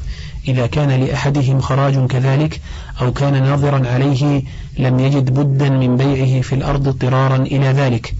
إذا 0.48 0.66
كان 0.66 0.90
لأحدهم 0.90 1.60
خراج 1.60 2.06
كذلك 2.06 2.60
أو 3.00 3.12
كان 3.12 3.42
ناظرا 3.42 3.88
عليه 3.88 4.42
لم 4.78 4.98
يجد 4.98 5.34
بدا 5.34 5.68
من 5.68 5.96
بيعه 5.96 6.40
في 6.40 6.54
الأرض 6.54 6.88
اضطرارا 6.88 7.36
إلى 7.36 7.66
ذلك. 7.66 8.14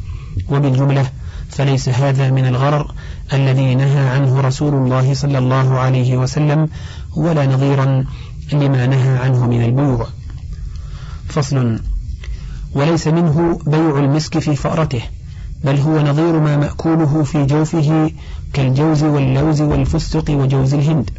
وبالجملة 0.49 1.07
فليس 1.49 1.89
هذا 1.89 2.31
من 2.31 2.47
الغرر 2.47 2.95
الذي 3.35 3.75
نهى 3.75 4.09
عنه 4.09 4.41
رسول 4.41 4.75
الله 4.75 5.15
صلى 5.15 5.39
الله 5.39 5.79
عليه 5.79 6.17
وسلم 6.17 6.69
ولا 7.17 7.47
نظيرا 7.47 8.05
لما 8.53 8.87
نهى 8.87 9.19
عنه 9.19 9.47
من 9.47 9.65
البيوع. 9.65 10.07
فصل 11.29 11.81
وليس 12.75 13.09
منه 13.09 13.59
بيع 13.67 13.99
المسك 13.99 14.39
في 14.39 14.57
فأرته 14.57 15.03
بل 15.65 15.77
هو 15.77 16.01
نظير 16.01 16.41
ما 16.41 16.57
مأكوله 16.57 17.23
في 17.23 17.47
جوفه 17.47 18.11
كالجوز 18.53 19.03
واللوز 19.03 19.61
والفستق 19.61 20.31
وجوز 20.31 20.75
الهند. 20.75 21.11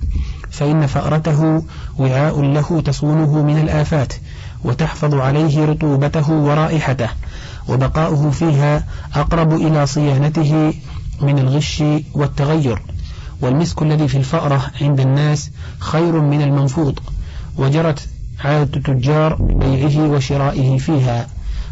فإن 0.51 0.85
فأرته 0.85 1.63
وعاء 1.99 2.41
له 2.41 2.81
تصونه 2.81 3.43
من 3.43 3.57
الآفات 3.57 4.13
وتحفظ 4.63 5.13
عليه 5.13 5.65
رطوبته 5.65 6.31
ورائحته 6.31 7.09
وبقاؤه 7.69 8.31
فيها 8.31 8.83
أقرب 9.15 9.53
إلى 9.53 9.85
صيانته 9.85 10.73
من 11.21 11.39
الغش 11.39 11.83
والتغير. 12.13 12.81
والمسك 13.41 13.81
الذي 13.81 14.07
في 14.07 14.17
الفأرة 14.17 14.71
عند 14.81 14.99
الناس 14.99 15.51
خير 15.79 16.21
من 16.21 16.41
المنفوض 16.41 16.99
وجرت 17.57 18.07
عادة 18.43 18.77
التجار 18.77 19.35
ببيعه 19.35 20.09
وشرائه 20.09 20.77
فيها 20.77 21.27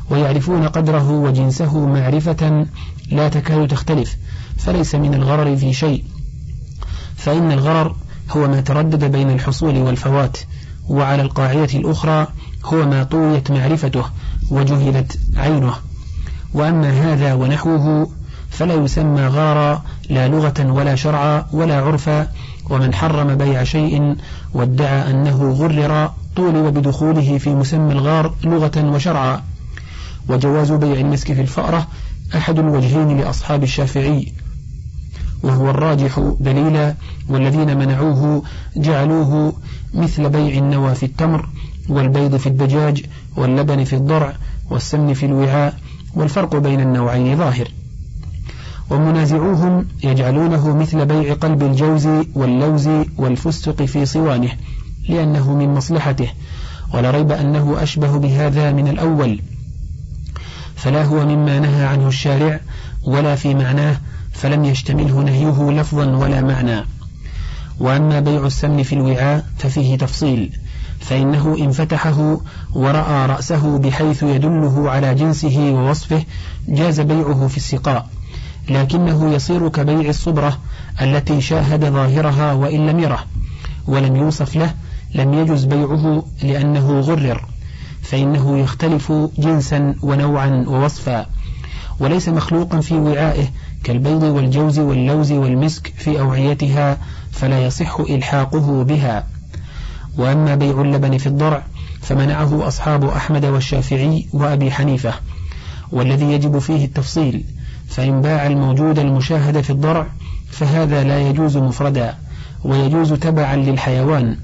ويعرفون 0.09 0.67
قدره 0.67 1.11
وجنسه 1.11 1.85
معرفة 1.85 2.65
لا 3.11 3.29
تكاد 3.29 3.67
تختلف 3.67 4.17
فليس 4.57 4.95
من 4.95 5.13
الغرر 5.13 5.57
في 5.57 5.73
شيء. 5.73 6.03
فإن 7.15 7.51
الغرر 7.51 7.95
هو 8.31 8.47
ما 8.47 8.61
تردد 8.61 9.03
بين 9.11 9.29
الحصول 9.29 9.77
والفوات 9.77 10.37
وعلى 10.87 11.21
القاعدة 11.21 11.79
الأخرى 11.79 12.27
هو 12.65 12.85
ما 12.85 13.03
طويت 13.03 13.51
معرفته 13.51 14.03
وجهلت 14.51 15.19
عينه. 15.37 15.73
وأما 16.53 16.89
هذا 16.89 17.33
ونحوه 17.33 18.07
فلا 18.57 18.73
يسمى 18.73 19.27
غارا 19.27 19.83
لا 20.09 20.27
لغة 20.27 20.71
ولا 20.71 20.95
شرعا 20.95 21.45
ولا 21.53 21.81
عرفا. 21.81 22.27
ومن 22.69 22.93
حرم 22.93 23.35
بيع 23.35 23.63
شيء 23.63 24.15
وادعى 24.53 25.11
أنه 25.11 25.51
غرر 25.51 26.11
طولب 26.35 26.73
بدخوله 26.73 27.37
في 27.37 27.49
مسمى 27.49 27.91
الغار 27.91 28.33
لغة 28.43 28.91
وشرعا. 28.95 29.41
وجواز 30.29 30.71
بيع 30.71 30.99
المسك 30.99 31.33
في 31.33 31.41
الفأرة 31.41 31.87
أحد 32.35 32.59
الوجهين 32.59 33.17
لأصحاب 33.17 33.63
الشافعي. 33.63 34.33
وهو 35.43 35.69
الراجح 35.69 36.33
دليلا 36.39 36.95
والذين 37.29 37.77
منعوه 37.77 38.43
جعلوه 38.75 39.53
مثل 39.93 40.29
بيع 40.29 40.57
النوى 40.57 40.95
في 40.95 41.05
التمر 41.05 41.49
والبيض 41.89 42.35
في 42.35 42.47
الدجاج 42.47 43.05
واللبن 43.35 43.83
في 43.83 43.95
الضرع 43.95 44.33
والسمن 44.69 45.13
في 45.13 45.25
الوعاء 45.25 45.73
والفرق 46.15 46.55
بين 46.55 46.79
النوعين 46.79 47.37
ظاهر. 47.37 47.67
ومنازعوهم 48.93 49.87
يجعلونه 50.03 50.75
مثل 50.75 51.05
بيع 51.05 51.33
قلب 51.33 51.63
الجوز 51.63 52.07
واللوز 52.35 52.89
والفستق 53.17 53.81
في 53.85 54.05
صوانه 54.05 54.51
لأنه 55.09 55.53
من 55.53 55.69
مصلحته 55.73 56.27
ولا 56.93 57.11
ريب 57.11 57.31
أنه 57.31 57.83
أشبه 57.83 58.17
بهذا 58.17 58.71
من 58.71 58.87
الأول. 58.87 59.41
فلا 60.75 61.03
هو 61.03 61.25
مما 61.25 61.59
نهى 61.59 61.85
عنه 61.85 62.07
الشارع 62.07 62.59
ولا 63.03 63.35
في 63.35 63.53
معناه 63.53 63.97
فلم 64.33 64.65
يشتمله 64.65 65.21
نهيه 65.21 65.71
لفظا 65.71 66.05
ولا 66.05 66.41
معنى. 66.41 66.85
وأما 67.79 68.19
بيع 68.19 68.45
السمن 68.45 68.83
في 68.83 68.93
الوعاء 68.93 69.45
ففيه 69.57 69.97
تفصيل 69.97 70.59
فإنه 70.99 71.57
إن 71.59 71.71
فتحه 71.71 72.41
ورأى 72.73 73.25
رأسه 73.25 73.77
بحيث 73.77 74.23
يدله 74.23 74.89
على 74.89 75.15
جنسه 75.15 75.71
ووصفه 75.71 76.23
جاز 76.67 76.99
بيعه 76.99 77.47
في 77.47 77.57
السقاء. 77.57 78.09
لكنه 78.69 79.33
يصير 79.33 79.69
كبيع 79.69 80.09
الصبرة 80.09 80.57
التي 81.01 81.41
شاهد 81.41 81.85
ظاهرها 81.85 82.53
وإن 82.53 82.87
لم 82.87 82.99
يره 82.99 83.25
ولم 83.87 84.15
يوصف 84.15 84.55
له 84.55 84.73
لم 85.15 85.33
يجز 85.33 85.65
بيعه 85.65 86.23
لأنه 86.43 86.99
غرر 86.99 87.45
فإنه 88.01 88.59
يختلف 88.59 89.11
جنسا 89.37 89.95
ونوعا 90.01 90.65
ووصفا 90.67 91.25
وليس 91.99 92.29
مخلوقا 92.29 92.79
في 92.79 92.93
وعائه 92.93 93.47
كالبيض 93.83 94.23
والجوز 94.23 94.79
واللوز 94.79 95.31
والمسك 95.31 95.93
في 95.97 96.19
أوعيتها 96.19 96.97
فلا 97.31 97.65
يصح 97.65 97.99
إلحاقه 97.99 98.83
بها. 98.83 99.27
وأما 100.17 100.55
بيع 100.55 100.81
اللبن 100.81 101.17
في 101.17 101.27
الضرع 101.27 101.63
فمنعه 102.01 102.67
أصحاب 102.67 103.03
أحمد 103.03 103.45
والشافعي 103.45 104.27
وأبي 104.33 104.71
حنيفة 104.71 105.13
والذي 105.91 106.25
يجب 106.25 106.59
فيه 106.59 106.85
التفصيل. 106.85 107.43
فإن 107.95 108.21
باع 108.21 108.47
الموجود 108.47 108.99
المشاهد 108.99 109.61
في 109.61 109.69
الضرع 109.69 110.07
فهذا 110.51 111.03
لا 111.03 111.29
يجوز 111.29 111.57
مفردا 111.57 112.15
ويجوز 112.63 113.13
تبعا 113.13 113.55
للحيوان 113.55 114.37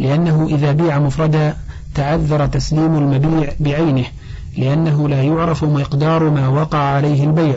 لأنه 0.00 0.46
إذا 0.50 0.72
بيع 0.72 0.98
مفردا 0.98 1.56
تعذر 1.94 2.46
تسليم 2.46 2.96
المبيع 2.96 3.52
بعينه 3.60 4.04
لأنه 4.56 5.08
لا 5.08 5.22
يعرف 5.22 5.64
مقدار 5.64 6.30
ما 6.30 6.48
وقع 6.48 6.78
عليه 6.78 7.24
البيع. 7.24 7.56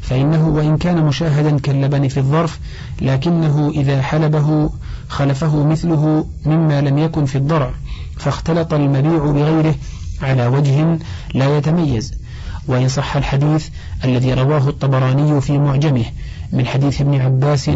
فإنه 0.00 0.48
وإن 0.48 0.76
كان 0.76 1.04
مشاهدا 1.04 1.58
كاللبن 1.58 2.08
في 2.08 2.16
الظرف 2.20 2.58
لكنه 3.02 3.70
إذا 3.74 4.02
حلبه 4.02 4.70
خلفه 5.08 5.64
مثله 5.64 6.26
مما 6.46 6.80
لم 6.80 6.98
يكن 6.98 7.24
في 7.24 7.38
الضرع 7.38 7.70
فاختلط 8.16 8.74
المبيع 8.74 9.24
بغيره 9.24 9.74
على 10.22 10.46
وجه 10.46 10.98
لا 11.34 11.56
يتميز. 11.56 12.19
وإن 12.70 12.88
صح 12.88 13.16
الحديث 13.16 13.68
الذي 14.04 14.34
رواه 14.34 14.68
الطبراني 14.68 15.40
في 15.40 15.58
معجمه 15.58 16.04
من 16.52 16.66
حديث 16.66 17.00
ابن 17.00 17.20
عباس 17.20 17.68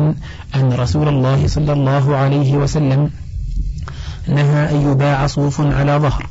أن 0.54 0.72
رسول 0.72 1.08
الله 1.08 1.46
صلى 1.46 1.72
الله 1.72 2.16
عليه 2.16 2.56
وسلم 2.56 3.10
نهى 4.28 4.70
أن 4.70 4.90
يباع 4.90 5.26
صوف 5.26 5.60
على 5.60 5.96
ظهر 5.96 6.26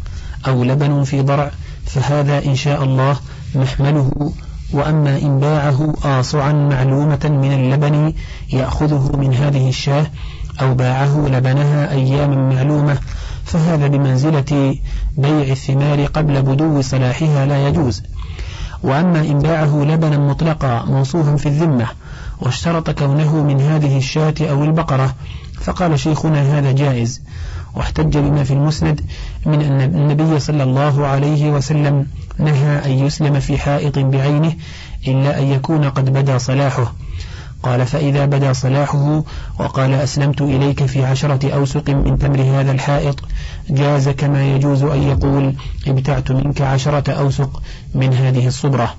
أو 0.47 0.63
لبن 0.63 1.04
في 1.04 1.21
ضرع 1.21 1.52
فهذا 1.86 2.45
إن 2.45 2.56
شاء 2.56 2.84
الله 2.84 3.17
محمله 3.56 4.34
وأما 4.73 5.17
إن 5.17 5.39
باعه 5.39 5.93
آصعا 6.04 6.54
معلومة 6.54 7.19
من 7.23 7.52
اللبن 7.54 8.13
يأخذه 8.54 9.12
من 9.17 9.34
هذه 9.34 9.69
الشاة 9.69 10.06
أو 10.62 10.73
باعه 10.73 11.28
لبنها 11.28 11.91
أياما 11.91 12.56
معلومة 12.56 12.97
فهذا 13.45 13.88
بمنزلة 13.88 14.78
بيع 15.17 15.52
الثمار 15.52 16.06
قبل 16.06 16.41
بدو 16.41 16.82
صلاحها 16.82 17.45
لا 17.45 17.67
يجوز. 17.67 18.04
وأما 18.84 19.19
إن 19.19 19.39
باعه 19.39 19.84
لبنا 19.84 20.17
مطلقا 20.17 20.86
موصوفا 20.86 21.36
في 21.36 21.46
الذمة 21.46 21.88
واشترط 22.41 22.89
كونه 22.89 23.43
من 23.43 23.62
هذه 23.62 23.98
الشاة 23.98 24.34
أو 24.41 24.63
البقرة 24.63 25.15
فقال 25.62 26.00
شيخنا 26.00 26.60
هذا 26.60 26.72
جائز. 26.72 27.22
واحتج 27.76 28.17
بما 28.17 28.43
في 28.43 28.54
المسند 28.54 29.02
من 29.46 29.62
أن 29.62 29.82
النبي 29.82 30.39
صلى 30.39 30.63
الله 30.63 31.08
عليه 31.08 31.52
وسلم 31.52 32.08
نهى 32.39 32.86
أن 32.86 32.91
يسلم 32.91 33.39
في 33.39 33.58
حائط 33.58 34.00
بعينه 34.00 34.54
إلا 35.08 35.39
أن 35.39 35.43
يكون 35.43 35.89
قد 35.89 36.13
بدا 36.13 36.38
صلاحه. 36.38 36.93
قال 37.63 37.86
فإذا 37.86 38.26
بدا 38.26 38.54
صلاحه 38.54 39.23
وقال 39.60 39.93
أسلمت 39.93 40.41
إليك 40.41 40.86
في 40.86 41.06
عشرة 41.06 41.54
أوسق 41.54 41.89
من 41.89 42.19
تمر 42.19 42.41
هذا 42.41 42.71
الحائط 42.71 43.19
جاز 43.69 44.10
كما 44.10 44.56
يجوز 44.56 44.84
أن 44.84 45.04
يقول 45.04 45.56
ابتعت 45.88 46.32
منك 46.32 46.62
عشرة 46.62 47.12
أوسق 47.12 47.62
من 47.95 48.13
هذه 48.13 48.47
الصبرة. 48.47 48.95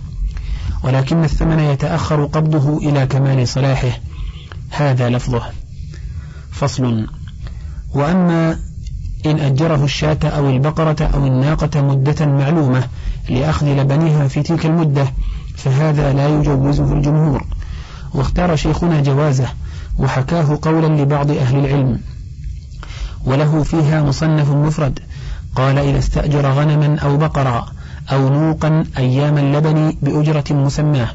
ولكن 0.82 1.24
الثمن 1.24 1.58
يتأخر 1.58 2.24
قبضه 2.24 2.78
إلى 2.78 3.06
كمال 3.06 3.48
صلاحه. 3.48 3.98
هذا 4.70 5.08
لفظه. 5.08 5.42
فصل. 6.52 7.06
وأما 7.94 8.58
إن 9.26 9.40
أجره 9.40 9.84
الشاة 9.84 10.18
أو 10.24 10.50
البقرة 10.50 11.04
أو 11.14 11.26
الناقة 11.26 11.80
مدة 11.80 12.26
معلومة 12.26 12.88
لأخذ 13.28 13.66
لبنها 13.66 14.28
في 14.28 14.42
تلك 14.42 14.66
المدة 14.66 15.06
فهذا 15.56 16.12
لا 16.12 16.28
يجوزه 16.28 16.92
الجمهور. 16.92 17.44
واختار 18.14 18.56
شيخنا 18.56 19.00
جوازه 19.00 19.48
وحكاه 19.98 20.58
قولا 20.62 21.02
لبعض 21.02 21.30
أهل 21.30 21.58
العلم. 21.58 22.00
وله 23.24 23.62
فيها 23.62 24.02
مصنف 24.02 24.50
مفرد 24.50 25.00
قال 25.56 25.78
إذا 25.78 25.98
استأجر 25.98 26.46
غنما 26.46 26.98
أو 26.98 27.16
بقرا 27.16 27.66
أو 28.12 28.28
نوقا 28.28 28.84
أيام 28.98 29.38
اللبن 29.38 29.96
بأجرة 30.02 30.44
مسماة 30.50 31.08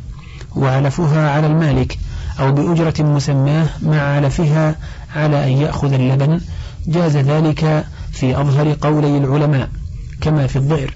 وعلفها 0.56 1.32
على 1.32 1.48
المالك 1.48 2.00
أو 2.40 2.52
بأجرة 2.52 3.04
مسماة 3.04 3.68
مع 3.82 4.02
علفها 4.02 4.76
على 5.16 5.44
أن 5.44 5.50
يأخذ 5.50 5.94
اللبن 5.94 6.42
جاز 6.88 7.18
ذلك 7.18 7.86
في 8.12 8.42
أظهر 8.42 8.76
قولي 8.82 9.18
العلماء 9.18 9.70
كما 10.22 10.48
في 10.48 10.56
الضئر 10.56 10.94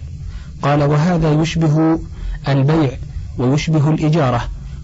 قال 0.61 0.83
وهذا 0.83 1.31
يشبه 1.31 1.99
البيع 2.47 2.91
ويشبه 3.37 3.89
الإجارة 3.89 4.41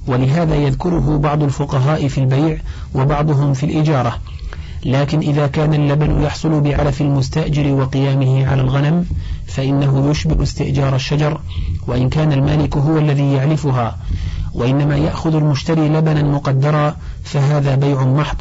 ولهذا 0.10 0.56
يذكره 0.56 1.18
بعض 1.18 1.44
الفقهاء 1.44 2.08
في 2.08 2.18
البيع 2.18 2.58
وبعضهم 2.96 3.54
في 3.54 3.66
الإجارة. 3.66 4.20
لكن 4.86 5.20
إذا 5.20 5.48
كان 5.48 5.74
اللبن 5.74 6.22
يحصل 6.22 6.62
بعلف 6.62 7.02
المستأجر 7.02 7.74
وقيامه 7.74 8.48
على 8.48 8.62
الغنم 8.62 9.06
فإنه 9.48 10.10
يشبه 10.10 10.44
استئجار 10.44 10.96
الشجر 10.96 11.42
وإن 11.88 12.10
كان 12.10 12.32
المالك 12.34 12.78
هو 12.78 12.98
الذي 12.98 13.34
يعلفها 13.34 13.98
وإنما 14.54 14.98
يأخذ 14.98 15.36
المشتري 15.36 15.90
لبنا 15.90 16.24
مقدرا 16.24 16.96
فهذا 17.24 17.76
بيع 17.76 18.04
محض. 18.04 18.38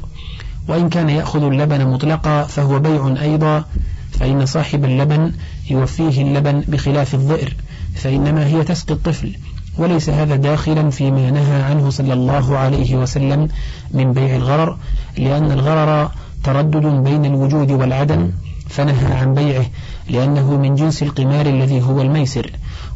وإن 0.68 0.88
كان 0.88 1.08
يأخذ 1.08 1.42
اللبن 1.42 1.86
مطلقا 1.86 2.42
فهو 2.42 2.78
بيع 2.78 3.14
أيضا. 3.22 3.64
فإن 4.12 4.46
صاحب 4.46 4.84
اللبن 4.84 5.32
يوفيه 5.70 6.22
اللبن 6.22 6.64
بخلاف 6.68 7.14
الظئر 7.14 7.56
فإنما 7.94 8.46
هي 8.46 8.64
تسقي 8.64 8.94
الطفل. 8.94 9.32
وليس 9.78 10.10
هذا 10.10 10.36
داخلا 10.36 10.90
فيما 10.90 11.30
نهى 11.30 11.62
عنه 11.62 11.90
صلى 11.90 12.12
الله 12.12 12.58
عليه 12.58 12.96
وسلم 12.96 13.48
من 13.90 14.12
بيع 14.12 14.36
الغرر 14.36 14.76
لأن 15.18 15.52
الغرر 15.52 16.10
تردد 16.44 16.86
بين 16.86 17.24
الوجود 17.24 17.70
والعدم 17.70 18.30
فنهى 18.68 19.14
عن 19.14 19.34
بيعه 19.34 19.66
لأنه 20.10 20.56
من 20.56 20.74
جنس 20.74 21.02
القمار 21.02 21.46
الذي 21.46 21.82
هو 21.82 22.00
الميسر 22.00 22.50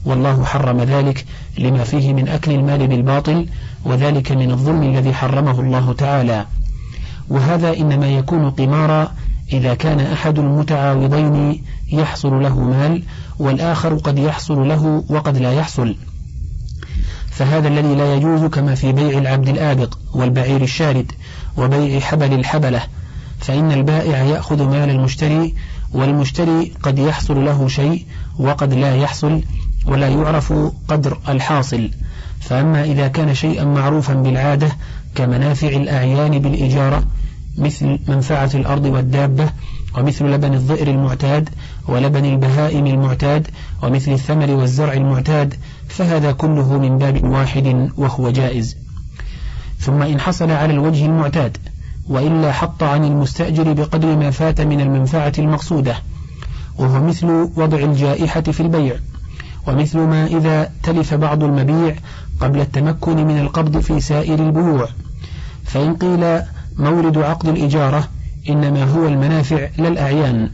والله 0.05 0.45
حرم 0.45 0.81
ذلك 0.81 1.25
لما 1.59 1.85
فيه 1.85 2.12
من 2.12 2.29
أكل 2.29 2.53
المال 2.53 2.87
بالباطل 2.87 3.47
وذلك 3.85 4.33
من 4.33 4.51
الظلم 4.51 4.83
الذي 4.83 5.14
حرمه 5.14 5.61
الله 5.61 5.92
تعالى. 5.92 6.47
وهذا 7.29 7.77
إنما 7.77 8.07
يكون 8.07 8.51
قمارا 8.51 9.12
إذا 9.53 9.75
كان 9.75 10.01
أحد 10.01 10.38
المتعاوضين 10.38 11.62
يحصل 11.92 12.42
له 12.42 12.61
مال 12.61 13.03
والآخر 13.38 13.95
قد 13.95 14.18
يحصل 14.18 14.68
له 14.68 15.05
وقد 15.09 15.37
لا 15.37 15.53
يحصل. 15.53 15.97
فهذا 17.33 17.68
الذي 17.68 17.95
لا 17.95 18.14
يجوز 18.14 18.45
كما 18.45 18.75
في 18.75 18.92
بيع 18.92 19.18
العبد 19.18 19.49
الآبق 19.49 19.99
والبعير 20.14 20.62
الشارد 20.62 21.12
وبيع 21.57 22.01
حبل 22.01 22.33
الحبلة 22.33 22.83
فإن 23.38 23.73
البائع 23.73 24.23
يأخذ 24.23 24.62
مال 24.62 24.90
المشتري 24.90 25.55
والمشتري 25.92 26.73
قد 26.83 26.99
يحصل 26.99 27.45
له 27.45 27.68
شيء 27.68 28.07
وقد 28.38 28.75
لا 28.75 28.97
يحصل 28.97 29.42
ولا 29.87 30.09
يعرف 30.09 30.53
قدر 30.88 31.18
الحاصل. 31.29 31.90
فأما 32.40 32.85
إذا 32.85 33.09
كان 33.09 33.35
شيئا 33.35 33.64
معروفا 33.64 34.14
بالعادة 34.14 34.68
كمنافع 35.14 35.68
الأعيان 35.68 36.38
بالإجارة 36.38 37.05
مثل 37.59 37.99
منفعة 38.09 38.51
الأرض 38.55 38.85
والدابة 38.87 39.49
ومثل 39.99 40.25
لبن 40.25 40.55
الظئر 40.55 40.88
المعتاد 40.88 41.49
ولبن 41.88 42.25
البهائم 42.25 42.87
المعتاد 42.87 43.49
ومثل 43.83 44.12
الثمر 44.12 44.51
والزرع 44.51 44.92
المعتاد 44.92 45.55
فهذا 45.92 46.33
كله 46.33 46.78
من 46.78 46.98
باب 46.98 47.24
واحد 47.24 47.90
وهو 47.96 48.31
جائز. 48.31 48.76
ثم 49.78 50.02
إن 50.02 50.20
حصل 50.20 50.50
على 50.50 50.72
الوجه 50.72 51.07
المعتاد 51.07 51.57
وإلا 52.09 52.52
حط 52.52 52.83
عن 52.83 53.05
المستأجر 53.05 53.72
بقدر 53.72 54.16
ما 54.16 54.31
فات 54.31 54.61
من 54.61 54.81
المنفعة 54.81 55.33
المقصودة 55.38 55.96
وهو 56.78 57.05
مثل 57.05 57.26
وضع 57.57 57.78
الجائحة 57.78 58.40
في 58.40 58.61
البيع 58.61 58.96
ومثل 59.66 59.98
ما 59.98 60.26
إذا 60.26 60.70
تلف 60.83 61.14
بعض 61.14 61.44
المبيع 61.44 61.96
قبل 62.40 62.61
التمكن 62.61 63.26
من 63.26 63.38
القبض 63.38 63.78
في 63.78 64.00
سائر 64.00 64.46
البيوع. 64.46 64.88
فإن 65.64 65.96
قيل 65.96 66.42
مورد 66.78 67.18
عقد 67.18 67.48
الإجارة 67.48 68.09
إنما 68.48 68.85
هو 68.85 69.07
المنافع 69.07 69.68
لا 69.78 69.88
الأعيان 69.88 70.50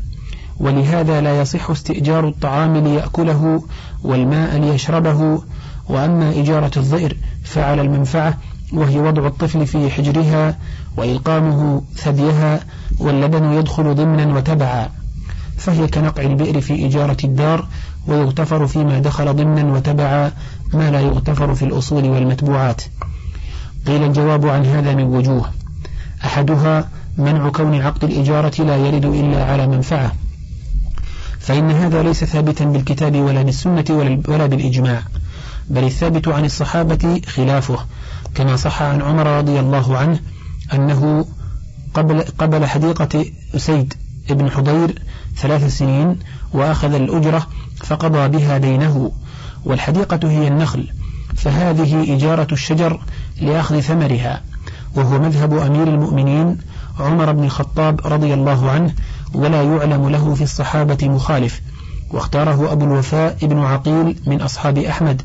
ولهذا 0.61 1.21
لا 1.21 1.41
يصح 1.41 1.71
استئجار 1.71 2.29
الطعام 2.29 2.77
ليأكله 2.77 3.63
والماء 4.05 4.59
ليشربه. 4.59 5.43
وأما 5.89 6.31
إجارة 6.31 6.71
الظئر 6.77 7.17
فعلى 7.45 7.83
المنفعة 7.83 8.39
وهي 8.73 8.99
وضع 8.99 9.27
الطفل 9.27 9.67
في 9.67 9.91
حجرها 9.91 10.59
وإلقامه 10.97 11.83
ثديها 11.97 12.61
واللبن 12.99 13.53
يدخل 13.53 13.95
ضمنا 13.95 14.35
وتبعا. 14.35 14.89
فهي 15.57 15.87
كنقع 15.87 16.23
البئر 16.23 16.61
في 16.61 16.87
إجارة 16.87 17.17
الدار 17.25 17.67
ويغتفر 18.07 18.67
فيما 18.67 18.99
دخل 18.99 19.37
ضمنا 19.37 19.73
وتبعا 19.73 20.33
ما 20.75 20.91
لا 20.91 21.01
يغتفر 21.01 21.55
في 21.55 21.65
الأصول 21.65 22.05
والمتبوعات. 22.05 22.83
قيل 23.87 24.03
الجواب 24.03 24.47
عن 24.47 24.67
هذا 24.67 24.95
من 24.95 25.05
وجوه. 25.05 25.51
أحدها 26.25 26.89
منع 27.19 27.49
كون 27.49 27.81
عقد 27.83 28.05
الإجارة 28.05 28.63
لا 28.63 28.77
يرد 28.77 29.05
إلا 29.05 29.45
على 29.45 29.67
منفعة. 29.67 30.13
فإن 31.49 31.71
هذا 31.71 32.03
ليس 32.03 32.25
ثابتا 32.25 32.65
بالكتاب 32.65 33.17
ولا 33.17 33.43
بالسنة 33.43 33.85
ولا 34.29 34.47
بالإجماع 34.47 35.03
بل 35.71 35.85
الثابت 35.85 36.29
عن 36.29 36.45
الصحابة 36.45 37.21
خلافه 37.27 37.79
كما 38.35 38.57
صح 38.57 38.83
عن 38.83 39.03
عمر 39.03 39.39
رضي 39.39 39.61
الله 39.61 39.97
عنه 39.97 40.21
أنه 40.75 41.27
قبل, 41.95 42.21
قبل 42.21 42.67
حديقة 42.67 43.25
أسيد 43.57 43.95
ابن 44.31 44.51
حضير 44.51 45.03
ثلاث 45.37 45.79
سنين 45.79 46.19
وأخذ 46.53 46.95
الأجرة 46.95 47.47
فقضى 47.77 48.29
بها 48.29 48.59
دينه 48.59 49.13
والحديقة 49.65 50.31
هي 50.31 50.49
النخل 50.49 50.89
فهذه 51.37 52.15
إجارة 52.17 52.49
الشجر 52.53 53.01
لأخذ 53.41 53.81
ثمرها 53.81 54.43
وهو 54.95 55.19
مذهب 55.19 55.59
أمير 55.59 55.89
المؤمنين 55.89 56.59
عمر 57.01 57.33
بن 57.33 57.45
الخطاب 57.45 58.01
رضي 58.05 58.35
الله 58.35 58.71
عنه 58.71 58.95
ولا 59.35 59.63
يعلم 59.63 60.09
له 60.09 60.35
في 60.35 60.43
الصحابة 60.43 61.09
مخالف. 61.09 61.61
واختاره 62.11 62.73
أبو 62.73 62.85
الوفاء 62.85 63.37
ابن 63.43 63.59
عقيل 63.59 64.17
من 64.27 64.41
أصحاب 64.41 64.79
أحمد. 64.79 65.23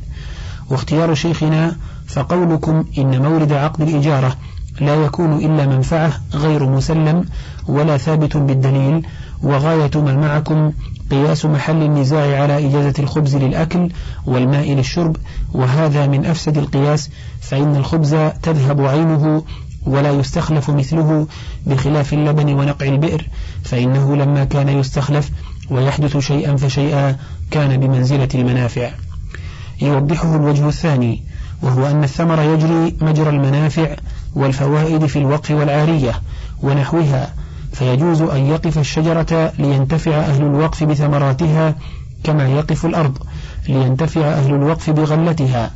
واختيار 0.70 1.14
شيخنا 1.16 1.76
فقولكم 2.08 2.86
إن 2.98 3.22
مورد 3.22 3.54
عقد 3.54 3.82
الإجارة 3.82 4.36
لا 4.82 4.96
يكون 4.96 5.34
إلا 5.34 5.66
منفعة 5.66 6.14
غير 6.34 6.70
مسلم 6.70 7.26
ولا 7.68 7.98
ثابت 7.98 8.38
بالدليل 8.38 9.06
وغاية 9.44 9.92
ما 9.96 10.16
معكم 10.16 10.72
قياس 11.12 11.46
محل 11.46 11.84
النزاع 11.84 12.42
على 12.42 12.68
إجازة 12.68 12.94
الخبز 13.00 13.36
للأكل 13.36 13.90
والماء 14.26 14.74
للشرب. 14.74 15.16
وهذا 15.54 16.08
من 16.08 16.26
أفسد 16.26 16.58
القياس 16.58 17.10
فإن 17.42 17.76
الخبز 17.76 18.16
تذهب 18.44 18.82
عينه 18.82 19.44
ولا 19.86 20.12
يستخلف 20.12 20.70
مثله 20.70 21.28
بخلاف 21.66 22.14
اللبن 22.14 22.54
ونقع 22.54 22.86
البئر 22.86 23.28
فإنه 23.64 24.16
لما 24.16 24.44
كان 24.44 24.70
يستخلف 24.70 25.32
ويحدث 25.70 26.18
شيئا 26.18 26.56
فشيئا 26.56 27.18
كان 27.52 27.80
بمنزلة 27.80 28.30
المنافع. 28.36 28.92
يوضحه 29.82 30.36
الوجه 30.36 30.68
الثاني 30.68 31.24
وهو 31.62 31.88
أن 31.88 32.04
الثمر 32.04 32.42
يجري 32.42 32.96
مجرى 33.02 33.30
المنافع 33.30 33.96
والفوائد 34.36 35.06
في 35.06 35.20
الوقف 35.20 35.52
والعارية 35.52 36.22
ونحوها 36.62 37.34
فيجوز 37.74 38.22
أن 38.22 38.46
يقف 38.46 38.78
الشجرة 38.78 39.54
لينتفع 39.60 40.12
أهل 40.12 40.42
الوقف 40.42 40.84
بثمراتها 40.84 41.76
كما 42.24 42.48
يقف 42.48 42.86
الأرض 42.86 43.18
لينتفع 43.70 44.22
أهل 44.22 44.54
الوقف 44.54 44.90
بغلتها. 44.90 45.72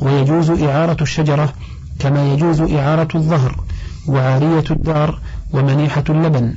ويجوز 0.00 0.50
إعارة 0.50 1.02
الشجرة 1.02 1.52
كما 1.98 2.32
يجوز 2.32 2.60
إعارة 2.60 3.08
الظهر 3.14 3.60
وعارية 4.08 4.64
الدار 4.70 5.18
ومنيحة 5.52 6.04
اللبن. 6.10 6.54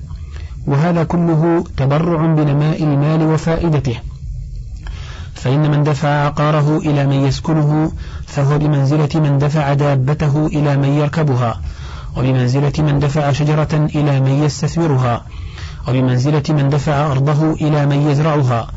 وهذا 0.68 1.04
كله 1.04 1.64
تبرع 1.78 2.26
بنماء 2.26 2.84
المال 2.84 3.22
وفائدته. 3.22 4.00
فإن 5.34 5.72
من 5.72 5.84
دفع 5.84 6.08
عقاره 6.10 6.78
إلى 6.78 7.08
من 7.08 7.26
يسكنه 7.26 7.92
فهو 8.28 8.58
بمنزلة 8.58 9.10
من 9.16 9.38
دفع 9.38 9.74
دابته 9.74 10.48
إلى 10.48 10.78
من 10.78 10.90
يركبها 10.90 11.62
وبمنزلة 12.18 12.74
من 12.80 13.00
دفع 13.00 13.32
شجرة 13.32 13.90
إلى 13.96 14.20
من 14.20 14.44
يستثمرها 14.44 15.26
وبمنزلة 15.88 16.44
من 16.50 16.70
دفع 16.70 17.12
أرضه 17.12 17.54
إلى 17.54 17.86
من 17.86 18.10
يزرعها 18.12 18.68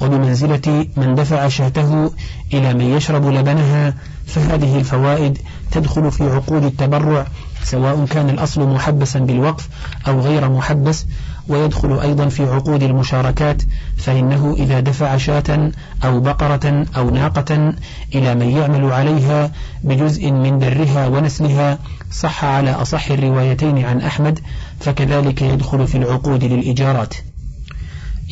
وبمنزلة 0.00 0.86
من 0.96 1.14
دفع 1.14 1.48
شاته 1.48 2.10
إلى 2.54 2.74
من 2.74 2.84
يشرب 2.84 3.26
لبنها 3.26 3.94
فهذه 4.30 4.78
الفوائد 4.78 5.38
تدخل 5.70 6.10
في 6.12 6.24
عقود 6.24 6.64
التبرع 6.64 7.26
سواء 7.62 8.04
كان 8.04 8.30
الأصل 8.30 8.68
محبسا 8.68 9.18
بالوقف 9.18 9.68
أو 10.08 10.20
غير 10.20 10.48
محبس 10.48 11.06
ويدخل 11.48 12.00
أيضا 12.00 12.28
في 12.28 12.42
عقود 12.42 12.82
المشاركات 12.82 13.62
فإنه 13.96 14.54
إذا 14.58 14.80
دفع 14.80 15.16
شاة 15.16 15.70
أو 16.04 16.20
بقرة 16.20 16.86
أو 16.96 17.10
ناقة 17.10 17.74
إلى 18.14 18.34
من 18.34 18.50
يعمل 18.50 18.92
عليها 18.92 19.50
بجزء 19.84 20.30
من 20.30 20.58
درها 20.58 21.06
ونسلها 21.06 21.78
صح 22.12 22.44
على 22.44 22.70
أصح 22.70 23.10
الروايتين 23.10 23.84
عن 23.84 24.00
أحمد 24.00 24.40
فكذلك 24.80 25.42
يدخل 25.42 25.86
في 25.86 25.98
العقود 25.98 26.44
للإيجارات. 26.44 27.14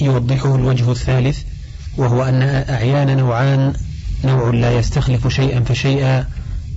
يوضحه 0.00 0.54
الوجه 0.54 0.90
الثالث 0.90 1.42
وهو 1.96 2.22
أن 2.22 2.42
أعيان 2.68 3.16
نوعان 3.16 3.72
نوع 4.24 4.50
لا 4.50 4.78
يستخلف 4.78 5.28
شيئا 5.28 5.60
فشيئا 5.60 6.26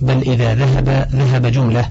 بل 0.02 0.18
إذا 0.18 0.54
ذهب 0.54 1.08
ذهب 1.12 1.46
جملة. 1.46 1.88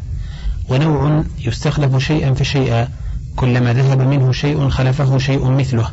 ونوع 0.70 1.24
يستخلف 1.46 1.98
شيئا 1.98 2.34
فشيئا 2.34 2.88
كلما 3.36 3.74
ذهب 3.74 4.02
منه 4.02 4.32
شيء 4.32 4.70
خلفه 4.70 5.18
شيء 5.18 5.46
مثله. 5.46 5.90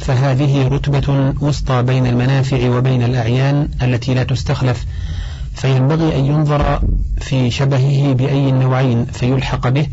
فهذه 0.00 0.68
رتبة 0.68 1.34
وسطى 1.40 1.82
بين 1.82 2.06
المنافع 2.06 2.68
وبين 2.68 3.02
الأعيان 3.02 3.68
التي 3.82 4.14
لا 4.14 4.22
تستخلف. 4.22 4.86
فينبغي 5.54 6.18
أن 6.18 6.24
ينظر 6.24 6.82
في 7.20 7.50
شبهه 7.50 8.12
بأي 8.12 8.48
النوعين 8.48 9.04
فيلحق 9.04 9.68
به. 9.68 9.86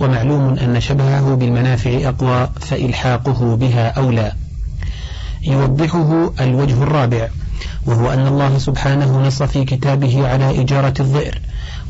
ومعلوم 0.00 0.58
أن 0.58 0.80
شبهه 0.80 1.34
بالمنافع 1.34 2.08
أقوى 2.08 2.48
فإلحاقه 2.60 3.56
بها 3.56 3.88
أولى. 3.88 4.32
يوضحه 5.42 6.32
الوجه 6.40 6.82
الرابع. 6.82 7.28
وهو 7.86 8.10
أن 8.10 8.26
الله 8.26 8.58
سبحانه 8.58 9.26
نص 9.26 9.42
في 9.42 9.64
كتابه 9.64 10.28
على 10.28 10.62
إجارة 10.62 10.94
الظئر 11.00 11.40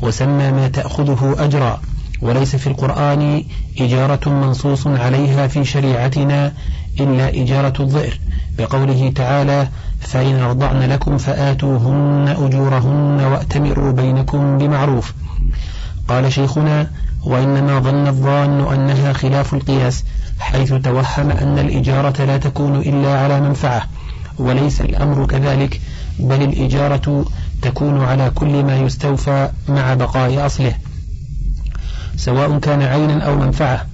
وسمى 0.01 0.51
ما 0.51 0.67
تأخذه 0.67 1.35
أجرا 1.39 1.81
وليس 2.21 2.55
في 2.55 2.67
القرآن 2.67 3.43
إجارة 3.79 4.29
منصوص 4.29 4.87
عليها 4.87 5.47
في 5.47 5.65
شريعتنا 5.65 6.53
إلا 6.99 7.29
إجارة 7.29 7.73
الظئر 7.79 8.19
بقوله 8.57 9.11
تعالى 9.15 9.67
فإن 9.99 10.39
أرضعن 10.39 10.79
لكم 10.79 11.17
فآتوهن 11.17 12.27
أجورهن 12.27 13.23
وأتمروا 13.31 13.91
بينكم 13.91 14.57
بمعروف 14.57 15.13
قال 16.07 16.33
شيخنا 16.33 16.87
وإنما 17.23 17.79
ظن 17.79 18.07
الظان 18.07 18.73
أنها 18.73 19.13
خلاف 19.13 19.53
القياس 19.53 20.03
حيث 20.39 20.73
توهم 20.73 21.31
أن 21.31 21.59
الإجارة 21.59 22.23
لا 22.25 22.37
تكون 22.37 22.75
إلا 22.75 23.19
على 23.19 23.41
منفعة 23.41 23.83
وليس 24.39 24.81
الأمر 24.81 25.25
كذلك 25.25 25.81
بل 26.19 26.41
الإجارة 26.41 27.25
تكون 27.61 28.01
على 28.01 28.29
كل 28.35 28.63
ما 28.63 28.77
يستوفى 28.77 29.49
مع 29.69 29.93
بقاء 29.93 30.45
أصله. 30.45 30.73
سواء 32.15 32.59
كان 32.59 32.81
عينا 32.81 33.23
أو 33.23 33.35
منفعة 33.35 33.85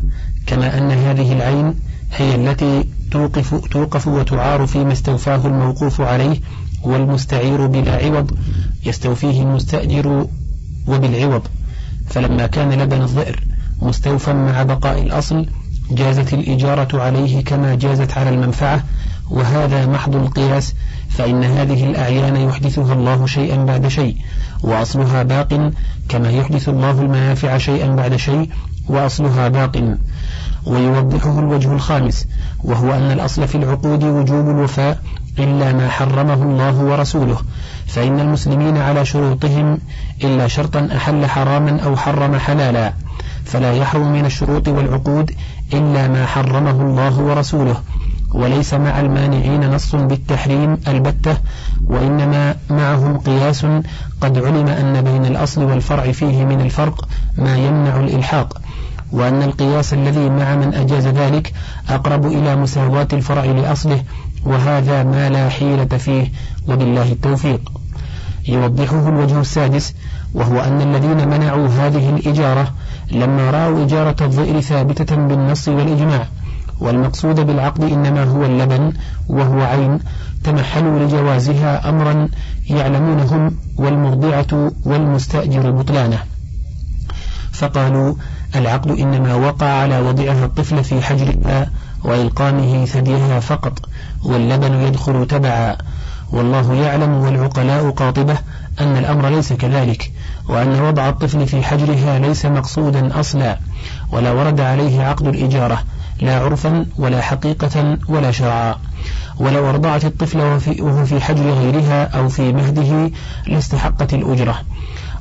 كما 0.48 0.78
أن 0.78 0.92
هذه 0.92 1.34
العين 1.34 1.74
هي 2.12 2.36
التي 2.36 2.86
توقف, 3.12 3.56
توقف 3.56 4.08
وتعار 4.08 4.68
فيما 4.68 4.94
استوفاه 4.94 5.48
الموقوف 5.48 6.02
عليه 6.02 6.40
والمستعير 6.84 7.68
بلا 7.68 8.06
عوض 8.06 8.32
يستوفيه 8.86 9.42
المستأجر 9.42 10.28
وبالعوض. 10.88 11.42
فلما 12.08 12.48
كان 12.48 12.72
لبن 12.72 13.02
الظئر 13.02 13.44
مستوفا 13.82 14.34
مع 14.34 14.64
بقاء 14.64 15.02
الأصل 15.02 15.46
جازت 15.92 16.34
الإجارة 16.34 17.02
عليه 17.02 17.44
كما 17.44 17.76
جازت 17.76 18.18
على 18.18 18.30
المنفعة 18.30 18.84
وهذا 19.30 19.86
محض 19.86 20.16
القياس 20.16 20.74
فإن 21.10 21.44
هذه 21.44 21.90
الأعيان 21.90 22.36
يحدثها 22.36 22.94
الله 22.94 23.26
شيئا 23.26 23.64
بعد 23.64 23.88
شيء 23.88 24.18
وأصلها 24.64 25.24
باق 25.24 25.72
كما 26.10 26.30
يحدث 26.30 26.70
الله 26.70 26.92
المنافع 26.92 27.58
شيئا 27.58 27.96
بعد 27.96 28.16
شيء 28.16 28.50
وأصلها 28.90 29.48
باق. 29.48 29.98
ويوضحه 30.66 31.40
الوجه 31.40 31.74
الخامس 31.74 32.28
وهو 32.64 32.94
أن 32.94 33.12
الأصل 33.12 33.48
في 33.48 33.56
العقود 33.56 34.04
وجوب 34.04 34.50
الوفاء 34.50 35.00
إلا 35.40 35.74
ما 35.74 35.90
حرمه 35.90 36.44
الله 36.44 36.84
ورسوله 36.84 37.38
فإن 37.88 38.20
المسلمين 38.20 38.78
على 38.78 39.06
شروطهم 39.06 39.78
إلا 40.24 40.48
شرطا 40.48 40.90
أحل 40.96 41.26
حراما 41.26 41.82
أو 41.82 41.96
حرم 41.96 42.36
حلالا 42.38 42.94
فلا 43.46 43.74
يحرم 43.74 44.12
من 44.12 44.26
الشروط 44.26 44.68
والعقود 44.68 45.32
إلا 45.74 46.08
ما 46.08 46.26
حرمه 46.26 46.82
الله 46.82 47.20
ورسوله. 47.20 47.76
وليس 48.36 48.74
مع 48.74 49.00
المانعين 49.00 49.72
نص 49.76 49.96
بالتحريم 49.96 50.78
البتة 50.88 51.38
وإنما 51.88 52.56
معهم 52.70 53.18
قياس 53.18 53.66
قد 54.22 54.38
علم 54.38 54.68
أن 54.68 55.02
بين 55.02 55.26
الأصل 55.26 55.64
والفرع 55.64 56.12
فيه 56.12 56.46
من 56.46 56.62
الفرق 56.62 57.08
ما 57.38 57.58
يمنع 57.58 58.00
الإلحاق 58.00 58.62
وأن 59.12 59.44
القياس 59.44 59.94
الذي 59.94 60.30
مع 60.30 60.56
من 60.56 60.74
أجاز 60.74 61.08
ذلك 61.08 61.54
أقرب 61.90 62.26
إلى 62.26 62.56
مساواة 62.56 63.08
الفرع 63.14 63.44
لأصله 63.46 64.04
وهذا 64.46 65.04
ما 65.04 65.30
لا 65.30 65.50
حيلة 65.50 65.86
فيه 65.98 66.32
وبالله 66.68 67.12
التوفيق. 67.12 67.72
يوضحه 68.48 69.10
الوجه 69.10 69.42
السادس 69.42 69.94
وهو 70.34 70.60
أن 70.60 70.82
الذين 70.82 71.28
منعوا 71.28 71.68
هذه 71.68 72.10
الإجارة 72.10 72.74
لما 73.12 73.52
رأوا 73.52 73.84
إجارة 73.84 74.16
الظئر 74.22 74.62
ثابتة 74.62 75.16
بالنص 75.16 75.68
والإجماع 75.68 76.28
والمقصود 76.80 77.40
بالعقد 77.40 77.84
إنما 77.84 78.24
هو 78.24 78.46
اللبن 78.46 78.94
وهو 79.28 79.62
عين 79.62 80.00
تمحلوا 80.44 81.00
لجوازها 81.00 81.90
أمرا 81.90 82.30
يعلمونهم 82.70 83.56
والمرضعة 83.78 84.72
والمستأجر 84.86 85.72
بطلانه. 85.72 86.20
فقالوا 87.52 88.16
العقد 88.56 88.92
إنما 88.92 89.36
وقع 89.36 89.66
على 89.66 90.00
وضعها 90.00 90.46
الطفل 90.46 90.84
في 90.84 91.02
حجرها 91.02 91.70
وإلقامه 92.04 92.86
ثديها 92.86 93.40
فقط 93.40 93.80
واللبن 94.24 94.74
يدخل 94.74 95.28
تبعا. 95.28 95.76
والله 96.32 96.74
يعلم 96.74 97.14
والعقلاء 97.14 97.90
قاطبة 97.90 98.38
أن 98.82 98.98
الأمر 98.98 99.30
ليس 99.30 99.54
كذلك 99.54 100.12
وأن 100.50 100.82
وضع 100.82 101.10
الطفل 101.10 101.48
في 101.48 101.64
حجرها 101.64 102.20
ليس 102.20 102.46
مقصودا 102.46 103.20
أصلا 103.20 103.60
ولا 104.12 104.32
ورد 104.32 104.62
عليه 104.62 105.02
عقد 105.02 105.28
الإجارة 105.28 105.84
لا 106.22 106.40
عرفا 106.40 106.86
ولا 106.98 107.22
حقيقة 107.22 107.98
ولا 108.08 108.32
شرعا 108.32 108.76
ولو 109.40 109.70
أرضعت 109.70 110.06
الطفل 110.06 110.40
وهو 110.80 111.06
في 111.06 111.22
حجر 111.22 111.50
غيرها 111.50 112.04
أو 112.04 112.30
في 112.30 112.54
مهده 112.54 113.12
لاستحقت 113.48 114.14
الأجرة. 114.14 114.62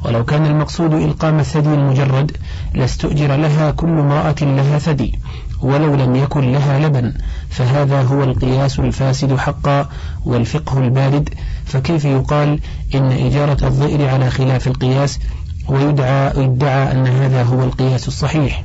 ولو 0.04 0.24
كان 0.24 0.46
المقصود 0.46 0.94
إلقام 0.94 1.40
الثدي 1.40 1.74
المجرد 1.74 2.36
لاستؤجر 2.74 3.36
لها 3.36 3.70
كل 3.70 3.88
امرأة 3.88 4.34
لها 4.40 4.78
ثدي. 4.78 5.18
ولو 5.60 5.94
لم 5.94 6.16
يكن 6.16 6.52
لها 6.52 6.78
لبن 6.78 7.12
فهذا 7.50 8.02
هو 8.02 8.24
القياس 8.24 8.78
الفاسد 8.78 9.36
حقا 9.36 9.88
والفقه 10.24 10.78
البارد. 10.78 11.28
فكيف 11.64 12.04
يقال 12.04 12.60
إن 12.94 13.12
إجارة 13.12 13.66
الظئر 13.66 14.08
على 14.08 14.30
خلاف 14.30 14.66
القياس 14.66 15.20
ويدعى 15.68 16.32
يدعى 16.36 16.92
أن 16.92 17.06
هذا 17.06 17.42
هو 17.42 17.64
القياس 17.64 18.08
الصحيح؟ 18.08 18.64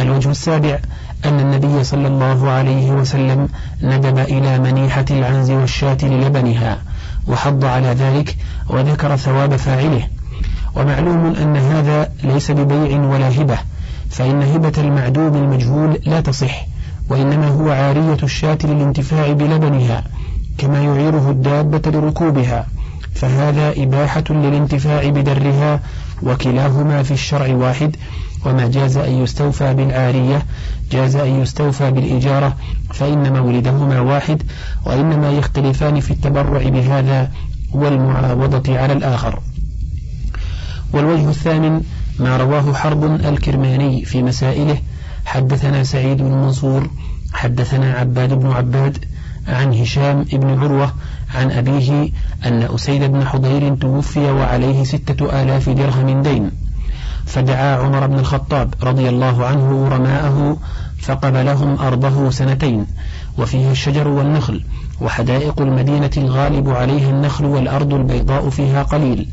الوجه 0.00 0.30
السابع 0.30 0.78
أن 1.24 1.40
النبي 1.40 1.84
صلى 1.84 2.08
الله 2.08 2.50
عليه 2.50 2.90
وسلم 2.90 3.48
ندب 3.82 4.18
إلى 4.18 4.58
منيحة 4.58 5.04
العنز 5.10 5.50
والشاة 5.50 5.98
للبنها 6.02 6.78
وحض 7.28 7.64
على 7.64 7.88
ذلك 7.88 8.36
وذكر 8.68 9.16
ثواب 9.16 9.56
فاعله. 9.56 10.08
ومعلوم 10.76 11.34
أن 11.42 11.56
هذا 11.56 12.10
ليس 12.24 12.50
ببيع 12.50 13.00
ولا 13.00 13.28
هبة 13.28 13.58
فإن 14.10 14.42
هبة 14.42 14.72
المعدوم 14.78 15.34
المجهول 15.34 16.00
لا 16.06 16.20
تصح 16.20 16.66
وإنما 17.08 17.48
هو 17.48 17.70
عارية 17.70 18.18
الشاة 18.22 18.58
للانتفاع 18.64 19.32
بلبنها 19.32 20.04
كما 20.58 20.82
يعيره 20.82 21.30
الدابة 21.30 21.90
لركوبها 21.90 22.66
فهذا 23.14 23.82
إباحة 23.82 24.24
للانتفاع 24.30 25.08
بدرها 25.08 25.80
وكلاهما 26.22 27.02
في 27.02 27.10
الشرع 27.10 27.54
واحد 27.54 27.96
وما 28.46 28.68
جاز 28.68 28.96
أن 28.96 29.12
يستوفى 29.12 29.74
بالعارية 29.74 30.42
جاز 30.92 31.16
أن 31.16 31.42
يستوفى 31.42 31.90
بالإجارة 31.90 32.56
فإن 32.90 33.32
مولدهما 33.32 34.00
واحد 34.00 34.42
وإنما 34.86 35.30
يختلفان 35.30 36.00
في 36.00 36.10
التبرع 36.10 36.68
بهذا 36.68 37.30
والمعاوضة 37.72 38.78
على 38.78 38.92
الآخر. 38.92 39.40
والوجه 40.92 41.28
الثامن 41.28 41.82
ما 42.18 42.36
رواه 42.36 42.72
حرب 42.72 43.04
الكرماني 43.04 44.04
في 44.04 44.22
مسائله 44.22 44.78
حدثنا 45.24 45.84
سعيد 45.84 46.18
بن 46.18 46.30
منصور 46.30 46.90
حدثنا 47.32 47.92
عباد 47.92 48.32
بن 48.32 48.46
عباد 48.46 49.04
عن 49.48 49.74
هشام 49.74 50.22
بن 50.22 50.58
عروة 50.58 50.92
عن 51.34 51.50
أبيه 51.50 52.10
أن 52.46 52.62
أسيد 52.62 53.02
بن 53.04 53.24
حضير 53.26 53.74
توفي 53.74 54.30
وعليه 54.30 54.84
ستة 54.84 55.42
آلاف 55.42 55.68
درهم 55.68 56.22
دين. 56.22 56.50
فدعا 57.28 57.76
عمر 57.76 58.06
بن 58.06 58.18
الخطاب 58.18 58.74
رضي 58.82 59.08
الله 59.08 59.46
عنه 59.46 59.88
رماءه 59.88 60.56
فقبلهم 61.02 61.78
أرضه 61.78 62.30
سنتين 62.30 62.86
وفيها 63.38 63.72
الشجر 63.72 64.08
والنخل 64.08 64.64
وحدائق 65.00 65.60
المدينة 65.60 66.10
الغالب 66.16 66.70
عليها 66.70 67.10
النخل 67.10 67.44
والأرض 67.44 67.94
البيضاء 67.94 68.50
فيها 68.50 68.82
قليل 68.82 69.28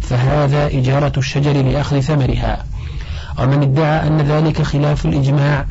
فهذا 0.00 0.66
إجارة 0.66 1.12
الشجر 1.16 1.52
لأخذ 1.52 2.00
ثمرها. 2.00 2.64
ومن 3.38 3.62
ادعى 3.62 4.08
أن 4.08 4.20
ذلك 4.20 4.62
خلاف 4.62 5.06
الإجماع 5.06 5.66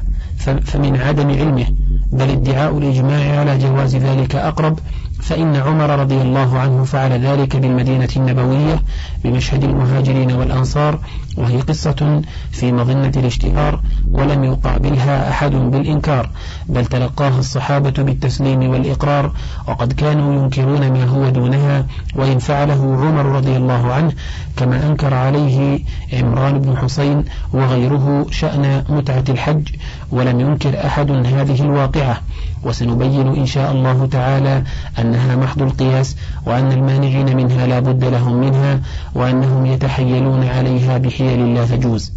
فمن 0.65 1.01
عدم 1.01 1.29
علمه 1.29 1.65
بل 2.11 2.29
ادعاء 2.29 2.77
الإجماع 2.77 3.39
على 3.39 3.57
جواز 3.57 3.95
ذلك 3.95 4.35
أقرب 4.35 4.79
فإن 5.21 5.55
عمر 5.55 5.99
رضي 5.99 6.21
الله 6.21 6.59
عنه 6.59 6.83
فعل 6.83 7.11
ذلك 7.11 7.55
بالمدينة 7.55 8.09
النبوية 8.15 8.81
بمشهد 9.23 9.63
المهاجرين 9.63 10.31
والأنصار 10.31 10.99
وهي 11.39 11.61
قصة 11.61 12.21
في 12.51 12.71
مظنة 12.71 13.11
الاشتهار 13.17 13.81
ولم 14.11 14.43
يقابلها 14.43 15.29
أحد 15.29 15.51
بالإنكار 15.51 16.29
بل 16.69 16.85
تلقاها 16.85 17.39
الصحابة 17.39 18.03
بالتسليم 18.03 18.69
والإقرار 18.69 19.31
وقد 19.67 19.93
كانوا 19.93 20.33
ينكرون 20.43 20.91
ما 20.91 21.03
هو 21.03 21.29
دونها 21.29 21.85
وإن 22.15 22.39
فعله 22.39 23.05
عمر 23.05 23.25
رضي 23.25 23.57
الله 23.57 23.93
عنه 23.93 24.11
كما 24.57 24.87
أنكر 24.87 25.13
عليه 25.13 25.79
عمران 26.13 26.59
بن 26.61 26.77
حسين 26.77 27.25
وغيره 27.53 28.25
شأن 28.31 28.83
متعة 28.89 29.23
الحج 29.29 29.69
ولم 30.11 30.39
ينكر 30.39 30.85
أحد 30.85 31.11
هذه 31.11 31.61
الواقعة. 31.61 32.21
وسنبين 32.63 33.27
إن 33.27 33.45
شاء 33.45 33.71
الله 33.71 34.05
تعالى 34.05 34.63
أنها 34.99 35.35
محض 35.35 35.61
القياس 35.61 36.15
وأن 36.45 36.71
المانعين 36.71 37.37
منها 37.37 37.67
لا 37.67 37.79
بد 37.79 38.05
لهم 38.05 38.33
منها 38.33 38.81
وأنهم 39.15 39.65
يتحيلون 39.65 40.43
عليها 40.43 40.97
بحيل 40.97 41.28
لا 41.35 41.65
تجوز. 41.65 42.11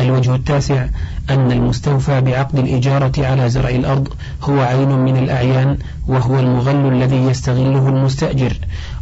الوجه 0.00 0.34
التاسع 0.34 0.86
أن 1.30 1.52
المستوفى 1.52 2.20
بعقد 2.20 2.58
الإجارة 2.58 3.12
على 3.18 3.48
زرع 3.50 3.68
الأرض 3.68 4.08
هو 4.42 4.60
عين 4.60 4.88
من 4.98 5.16
الأعيان 5.16 5.78
وهو 6.06 6.38
المغل 6.38 6.92
الذي 6.92 7.16
يستغله 7.16 7.88
المستأجر 7.88 8.52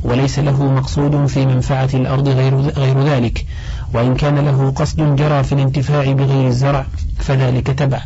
وليس 0.02 0.38
له 0.38 0.72
مقصود 0.72 1.26
في 1.26 1.46
منفعة 1.46 1.90
الأرض 1.94 2.28
غير, 2.28 2.56
غير 2.60 3.02
ذلك. 3.02 3.46
وإن 3.94 4.14
كان 4.14 4.38
له 4.38 4.70
قصد 4.70 5.16
جرى 5.16 5.42
في 5.44 5.52
الانتفاع 5.52 6.12
بغير 6.12 6.48
الزرع 6.48 6.86
فذلك 7.18 7.66
تبع. 7.66 8.00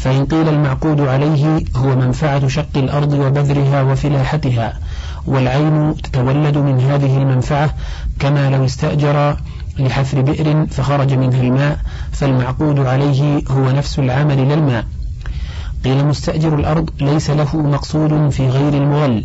فإن 0.00 0.26
قيل 0.26 0.48
المعقود 0.48 1.00
عليه 1.00 1.64
هو 1.76 1.96
منفعة 1.96 2.48
شق 2.48 2.76
الأرض 2.76 3.12
وبذرها 3.12 3.82
وفلاحتها 3.82 4.78
والعين 5.26 5.96
تتولد 5.96 6.58
من 6.58 6.80
هذه 6.80 7.16
المنفعة 7.16 7.74
كما 8.18 8.50
لو 8.50 8.64
استأجر 8.64 9.36
لحفر 9.80 10.20
بئر 10.20 10.66
فخرج 10.66 11.12
منها 11.12 11.40
الماء 11.40 11.78
فالمعقود 12.12 12.78
عليه 12.80 13.42
هو 13.50 13.70
نفس 13.70 13.98
العمل 13.98 14.48
لا 14.48 14.54
الماء. 14.54 14.84
قيل 15.84 16.06
مستأجر 16.06 16.54
الأرض 16.54 16.90
ليس 17.00 17.30
له 17.30 17.56
مقصود 17.56 18.28
في 18.28 18.48
غير 18.48 18.74
المغل 18.74 19.24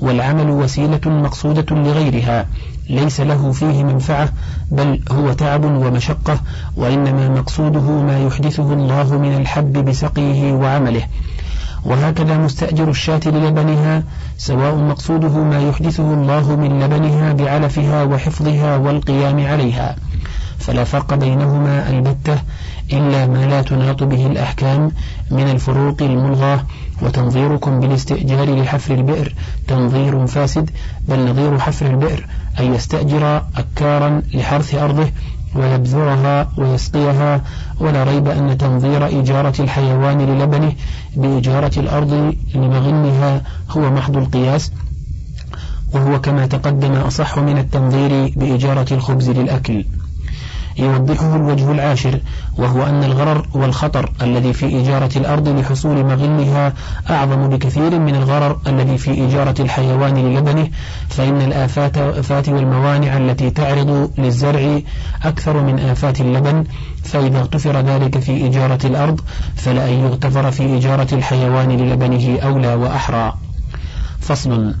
والعمل 0.00 0.50
وسيلة 0.50 1.00
مقصودة 1.06 1.76
لغيرها 1.76 2.46
ليس 2.90 3.20
له 3.20 3.52
فيه 3.52 3.84
منفعة 3.84 4.28
بل 4.70 5.00
هو 5.10 5.32
تعب 5.32 5.64
ومشقة 5.64 6.40
وإنما 6.76 7.28
مقصوده 7.28 7.90
ما 7.90 8.26
يحدثه 8.26 8.72
الله 8.72 9.18
من 9.18 9.36
الحب 9.36 9.72
بسقيه 9.84 10.52
وعمله. 10.52 11.02
وهكذا 11.86 12.38
مستأجر 12.38 12.90
الشاة 12.90 13.20
للبنها 13.26 14.02
سواء 14.38 14.76
مقصوده 14.76 15.44
ما 15.44 15.68
يحدثه 15.68 16.14
الله 16.14 16.56
من 16.56 16.82
لبنها 16.82 17.32
بعلفها 17.32 18.02
وحفظها 18.02 18.76
والقيام 18.76 19.46
عليها. 19.46 19.96
فلا 20.58 20.84
فرق 20.84 21.14
بينهما 21.14 21.90
البتة 21.90 22.38
إلا 22.92 23.26
ما 23.26 23.46
لا 23.46 23.62
تناط 23.62 24.02
به 24.02 24.26
الأحكام 24.26 24.92
من 25.30 25.50
الفروق 25.50 26.02
الملغاة. 26.02 26.60
وتنظيركم 27.02 27.80
بالاستئجار 27.80 28.54
لحفر 28.62 28.94
البئر 28.94 29.34
تنظير 29.68 30.26
فاسد 30.26 30.70
بل 31.08 31.30
نظير 31.30 31.58
حفر 31.58 31.86
البئر 31.86 32.26
أن 32.60 32.74
يستأجر 32.74 33.42
أكارا 33.56 34.22
لحرث 34.34 34.74
أرضه 34.74 35.08
ويبذرها 35.58 36.48
ويسقيها 36.58 37.40
ولا 37.80 38.04
ريب 38.04 38.28
أن 38.28 38.58
تنظير 38.58 39.20
إجارة 39.20 39.54
الحيوان 39.60 40.20
للبنه 40.20 40.72
بإجارة 41.16 41.80
الأرض 41.80 42.34
لمغنها 42.54 43.42
هو 43.70 43.90
محض 43.90 44.16
القياس 44.16 44.72
وهو 45.94 46.20
كما 46.20 46.46
تقدم 46.46 46.92
أصح 46.92 47.38
من 47.38 47.58
التنظير 47.58 48.32
بإجارة 48.36 48.94
الخبز 48.94 49.30
للأكل. 49.30 49.84
يوضحه 50.78 51.36
الوجه 51.36 51.72
العاشر 51.72 52.20
وهو 52.58 52.82
أن 52.82 53.04
الغرر 53.04 53.46
والخطر 53.54 54.12
الذي 54.22 54.52
في 54.52 54.80
إجارة 54.80 55.10
الأرض 55.16 55.48
لحصول 55.48 56.04
مغلها 56.04 56.72
أعظم 57.10 57.48
بكثير 57.48 57.98
من 57.98 58.14
الغرر 58.14 58.58
الذي 58.66 58.98
في 58.98 59.26
إجارة 59.26 59.54
الحيوان 59.60 60.14
للبنه 60.14 60.68
فإن 61.08 61.42
الآفات 61.42 62.48
والموانع 62.48 63.16
التي 63.16 63.50
تعرض 63.50 64.10
للزرع 64.18 64.80
أكثر 65.24 65.62
من 65.62 65.78
آفات 65.78 66.20
اللبن 66.20 66.64
فإذا 67.04 67.38
اغتفر 67.38 67.80
ذلك 67.80 68.18
في 68.18 68.46
إجارة 68.46 68.86
الأرض 68.86 69.20
فلأن 69.56 69.92
يغتفر 69.92 70.50
في 70.50 70.76
إجارة 70.76 71.14
الحيوان 71.14 71.68
للبنه 71.68 72.38
أولى 72.42 72.74
وأحرى. 72.74 73.34
فصل 74.20 74.74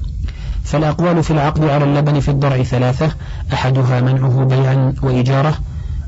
فالأقوال 0.64 1.22
في 1.22 1.30
العقد 1.30 1.64
على 1.64 1.84
اللبن 1.84 2.20
في 2.20 2.28
الضرع 2.28 2.62
ثلاثة 2.62 3.10
أحدها 3.52 4.00
منعه 4.00 4.44
بيعا 4.44 4.94
وإجارة 5.02 5.54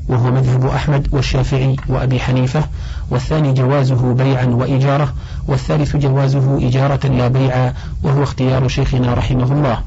وهو 0.09 0.31
مذهب 0.31 0.65
أحمد 0.65 1.07
والشافعي 1.11 1.75
وأبي 1.87 2.19
حنيفة 2.19 2.63
والثاني 3.09 3.53
جوازه 3.53 4.13
بيعا 4.13 4.45
وإجارة 4.45 5.13
والثالث 5.47 5.95
جوازه 5.95 6.67
إجارة 6.67 7.07
لا 7.07 7.27
بيعا 7.27 7.73
وهو 8.03 8.23
اختيار 8.23 8.67
شيخنا 8.67 9.13
رحمه 9.13 9.51
الله. 9.51 9.79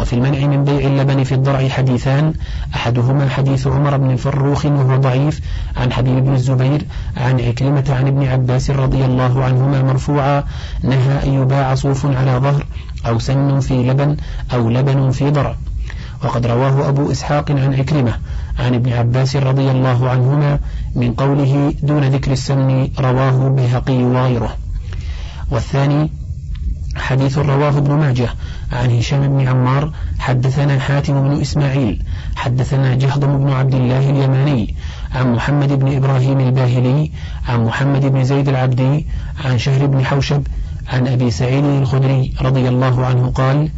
وفي 0.00 0.12
المنع 0.12 0.46
من 0.46 0.64
بيع 0.64 0.86
اللبن 0.86 1.24
في 1.24 1.34
الضرع 1.34 1.68
حديثان 1.68 2.32
أحدهما 2.74 3.28
حديث 3.28 3.66
عمر 3.66 3.96
بن 3.96 4.16
فروخ 4.16 4.64
وهو 4.64 4.96
ضعيف 4.96 5.40
عن 5.76 5.92
حبيب 5.92 6.24
بن 6.24 6.34
الزبير 6.34 6.86
عن 7.16 7.40
عكرمة 7.40 7.84
عن 7.88 8.06
ابن 8.06 8.26
عباس 8.26 8.70
رضي 8.70 9.04
الله 9.04 9.44
عنهما 9.44 9.82
مرفوعا 9.82 10.44
نهى 10.82 11.24
أن 11.24 11.34
يباع 11.42 11.74
صوف 11.74 12.06
على 12.06 12.32
ظهر 12.38 12.66
أو 13.06 13.18
سن 13.18 13.60
في 13.60 13.90
لبن 13.90 14.16
أو 14.54 14.70
لبن 14.70 15.10
في 15.10 15.30
ضرع. 15.30 15.54
وقد 16.24 16.46
رواه 16.46 16.88
أبو 16.88 17.10
إسحاق 17.10 17.50
عن 17.50 17.74
عكرمة 17.74 18.18
عن 18.60 18.74
ابن 18.74 18.92
عباس 18.92 19.36
رضي 19.36 19.70
الله 19.70 20.10
عنهما 20.10 20.58
من 20.94 21.12
قوله 21.12 21.74
دون 21.82 22.04
ذكر 22.04 22.32
السن 22.32 22.88
رواه 22.98 23.46
البيهقي 23.46 24.02
وغيره 24.02 24.56
والثاني 25.50 26.10
حديث 26.96 27.38
رواه 27.38 27.78
ابن 27.78 27.92
ماجه 27.92 28.28
عن 28.72 28.90
هشام 28.90 29.28
بن 29.28 29.48
عمار 29.48 29.92
حدثنا 30.18 30.78
حاتم 30.78 31.28
بن 31.28 31.40
إسماعيل 31.40 32.02
حدثنا 32.36 32.94
جهضم 32.94 33.38
بن 33.38 33.50
عبد 33.52 33.74
الله 33.74 34.10
اليماني 34.10 34.74
عن 35.14 35.32
محمد 35.32 35.72
بن 35.72 35.96
إبراهيم 35.96 36.40
الباهلي 36.40 37.10
عن 37.48 37.64
محمد 37.64 38.06
بن 38.06 38.24
زيد 38.24 38.48
العبدي 38.48 39.06
عن 39.44 39.58
شهر 39.58 39.86
بن 39.86 40.04
حوشب 40.04 40.42
عن 40.90 41.06
أبي 41.06 41.30
سعيد 41.30 41.64
الخدري 41.64 42.32
رضي 42.42 42.68
الله 42.68 43.06
عنه 43.06 43.30
قال 43.30 43.68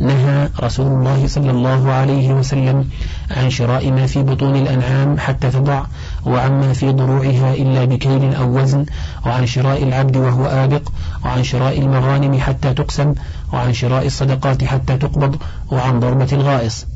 نهى 0.00 0.48
رسول 0.60 0.86
الله 0.86 1.26
صلى 1.26 1.50
الله 1.50 1.92
عليه 1.92 2.32
وسلم 2.32 2.88
عن 3.30 3.50
شراء 3.50 3.90
ما 3.90 4.06
في 4.06 4.22
بطون 4.22 4.56
الأنعام 4.56 5.18
حتى 5.18 5.50
تضع 5.50 5.82
وعما 6.26 6.72
في 6.72 6.92
ضروعها 6.92 7.54
إلا 7.54 7.84
بكيل 7.84 8.34
أو 8.34 8.58
وزن 8.58 8.86
وعن 9.26 9.46
شراء 9.46 9.82
العبد 9.82 10.16
وهو 10.16 10.46
آبق 10.46 10.88
وعن 11.24 11.44
شراء 11.44 11.78
المغانم 11.78 12.40
حتى 12.40 12.74
تقسم 12.74 13.14
وعن 13.52 13.72
شراء 13.72 14.06
الصدقات 14.06 14.64
حتى 14.64 14.96
تقبض 14.96 15.36
وعن 15.72 16.00
ضربة 16.00 16.28
الغائص. 16.32 16.86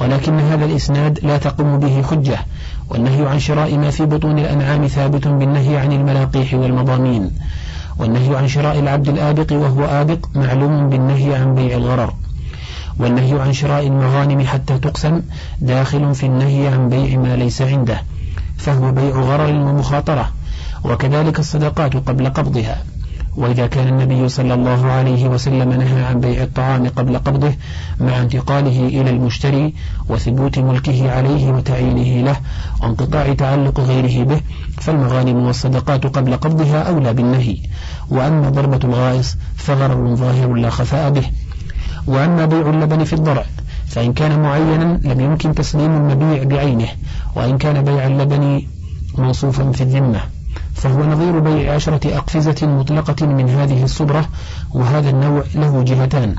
ولكن 0.00 0.40
هذا 0.40 0.64
الإسناد 0.64 1.18
لا 1.22 1.36
تقوم 1.36 1.78
به 1.78 2.02
حجة 2.02 2.38
والنهي 2.90 3.28
عن 3.28 3.38
شراء 3.38 3.78
ما 3.78 3.90
في 3.90 4.04
بطون 4.06 4.38
الأنعام 4.38 4.86
ثابت 4.86 5.28
بالنهي 5.28 5.76
عن 5.76 5.92
الملاقيح 5.92 6.54
والمضامين. 6.54 7.30
والنهي 7.98 8.36
عن 8.36 8.48
شراء 8.48 8.78
العبد 8.78 9.08
الآبق 9.08 9.52
وهو 9.52 9.84
آبق 9.84 10.26
معلوم 10.34 10.88
بالنهي 10.88 11.34
عن 11.34 11.54
بيع 11.54 11.76
الغرر. 11.76 12.14
والنهي 12.98 13.40
عن 13.40 13.52
شراء 13.52 13.86
المغانم 13.86 14.46
حتى 14.46 14.78
تقسم 14.78 15.22
داخل 15.60 16.14
في 16.14 16.26
النهي 16.26 16.68
عن 16.68 16.88
بيع 16.88 17.18
ما 17.18 17.36
ليس 17.36 17.62
عنده 17.62 18.02
فهو 18.58 18.92
بيع 18.92 19.16
غرر 19.16 19.50
ومخاطرة 19.54 20.32
وكذلك 20.84 21.38
الصدقات 21.38 21.96
قبل 21.96 22.28
قبضها. 22.28 22.82
وإذا 23.36 23.66
كان 23.66 23.88
النبي 23.88 24.28
صلى 24.28 24.54
الله 24.54 24.86
عليه 24.86 25.28
وسلم 25.28 25.72
نهى 25.72 26.04
عن 26.04 26.20
بيع 26.20 26.42
الطعام 26.42 26.88
قبل 26.88 27.18
قبضه 27.18 27.52
مع 28.00 28.22
انتقاله 28.22 28.86
إلى 28.86 29.10
المشتري 29.10 29.74
وثبوت 30.08 30.58
ملكه 30.58 31.12
عليه 31.12 31.52
وتعيينه 31.52 32.26
له 32.26 32.36
وانقطاع 32.82 33.34
تعلق 33.34 33.80
غيره 33.80 34.24
به 34.24 34.40
فالمغانم 34.80 35.46
والصدقات 35.46 36.06
قبل 36.06 36.36
قبضها 36.36 36.82
أولى 36.82 37.12
بالنهي. 37.12 37.56
وأما 38.10 38.50
ضربة 38.50 38.80
الغائص 38.84 39.36
فغرر 39.56 40.14
ظاهر 40.14 40.54
لا 40.54 40.70
خفاء 40.70 41.10
به. 41.10 41.24
وأما 42.06 42.46
بيع 42.46 42.70
اللبن 42.70 43.04
في 43.04 43.12
الضرع 43.12 43.44
فإن 43.86 44.12
كان 44.12 44.42
معينا 44.42 45.00
لم 45.04 45.20
يمكن 45.20 45.54
تسليم 45.54 45.96
المبيع 45.96 46.42
بعينه 46.44 46.88
وإن 47.36 47.58
كان 47.58 47.84
بيع 47.84 48.06
اللبن 48.06 48.62
موصوفا 49.18 49.72
في 49.72 49.80
الذمة. 49.80 50.35
فهو 50.76 51.04
نظير 51.04 51.38
بيع 51.38 51.74
عشرة 51.74 52.16
أقفزة 52.16 52.66
مطلقة 52.66 53.26
من 53.26 53.48
هذه 53.48 53.84
الصبرة 53.84 54.28
وهذا 54.74 55.10
النوع 55.10 55.44
له 55.54 55.82
جهتان. 55.82 56.34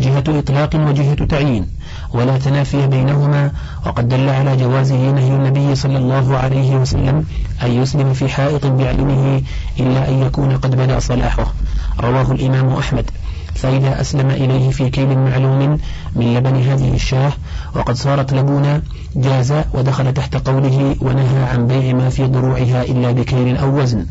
جهة 0.00 0.24
إطلاق 0.28 0.74
وجهة 0.74 1.24
تعيين 1.24 1.66
ولا 2.14 2.38
تنافي 2.38 2.86
بينهما 2.86 3.52
وقد 3.86 4.08
دل 4.08 4.28
على 4.28 4.56
جوازه 4.56 5.10
نهي 5.10 5.36
النبي 5.36 5.74
صلى 5.74 5.98
الله 5.98 6.36
عليه 6.36 6.76
وسلم 6.76 7.24
أن 7.62 7.70
يسلم 7.70 8.12
في 8.12 8.28
حائط 8.28 8.66
بعلمه 8.66 9.42
إلا 9.80 10.08
أن 10.08 10.22
يكون 10.22 10.56
قد 10.56 10.76
بدا 10.76 10.98
صلاحه. 10.98 11.52
رواه 12.00 12.32
الإمام 12.32 12.68
أحمد. 12.72 13.10
فإذا 13.54 14.00
أسلم 14.00 14.30
إليه 14.30 14.70
في 14.70 14.90
كيل 14.90 15.18
معلوم 15.18 15.78
من 16.16 16.34
لبن 16.34 16.56
هذه 16.56 16.94
الشاة 16.94 17.32
وقد 17.74 17.94
صارت 17.94 18.32
لبونا 18.32 18.82
جاز 19.16 19.52
ودخل 19.74 20.14
تحت 20.14 20.48
قوله 20.48 20.96
ونهى 21.00 21.42
عن 21.42 21.66
بيع 21.66 21.94
ما 21.94 22.08
في 22.08 22.24
ضروعها 22.26 22.82
إلا 22.82 23.12
بكيل 23.12 23.56
أو 23.56 23.80
وزن. 23.80 24.06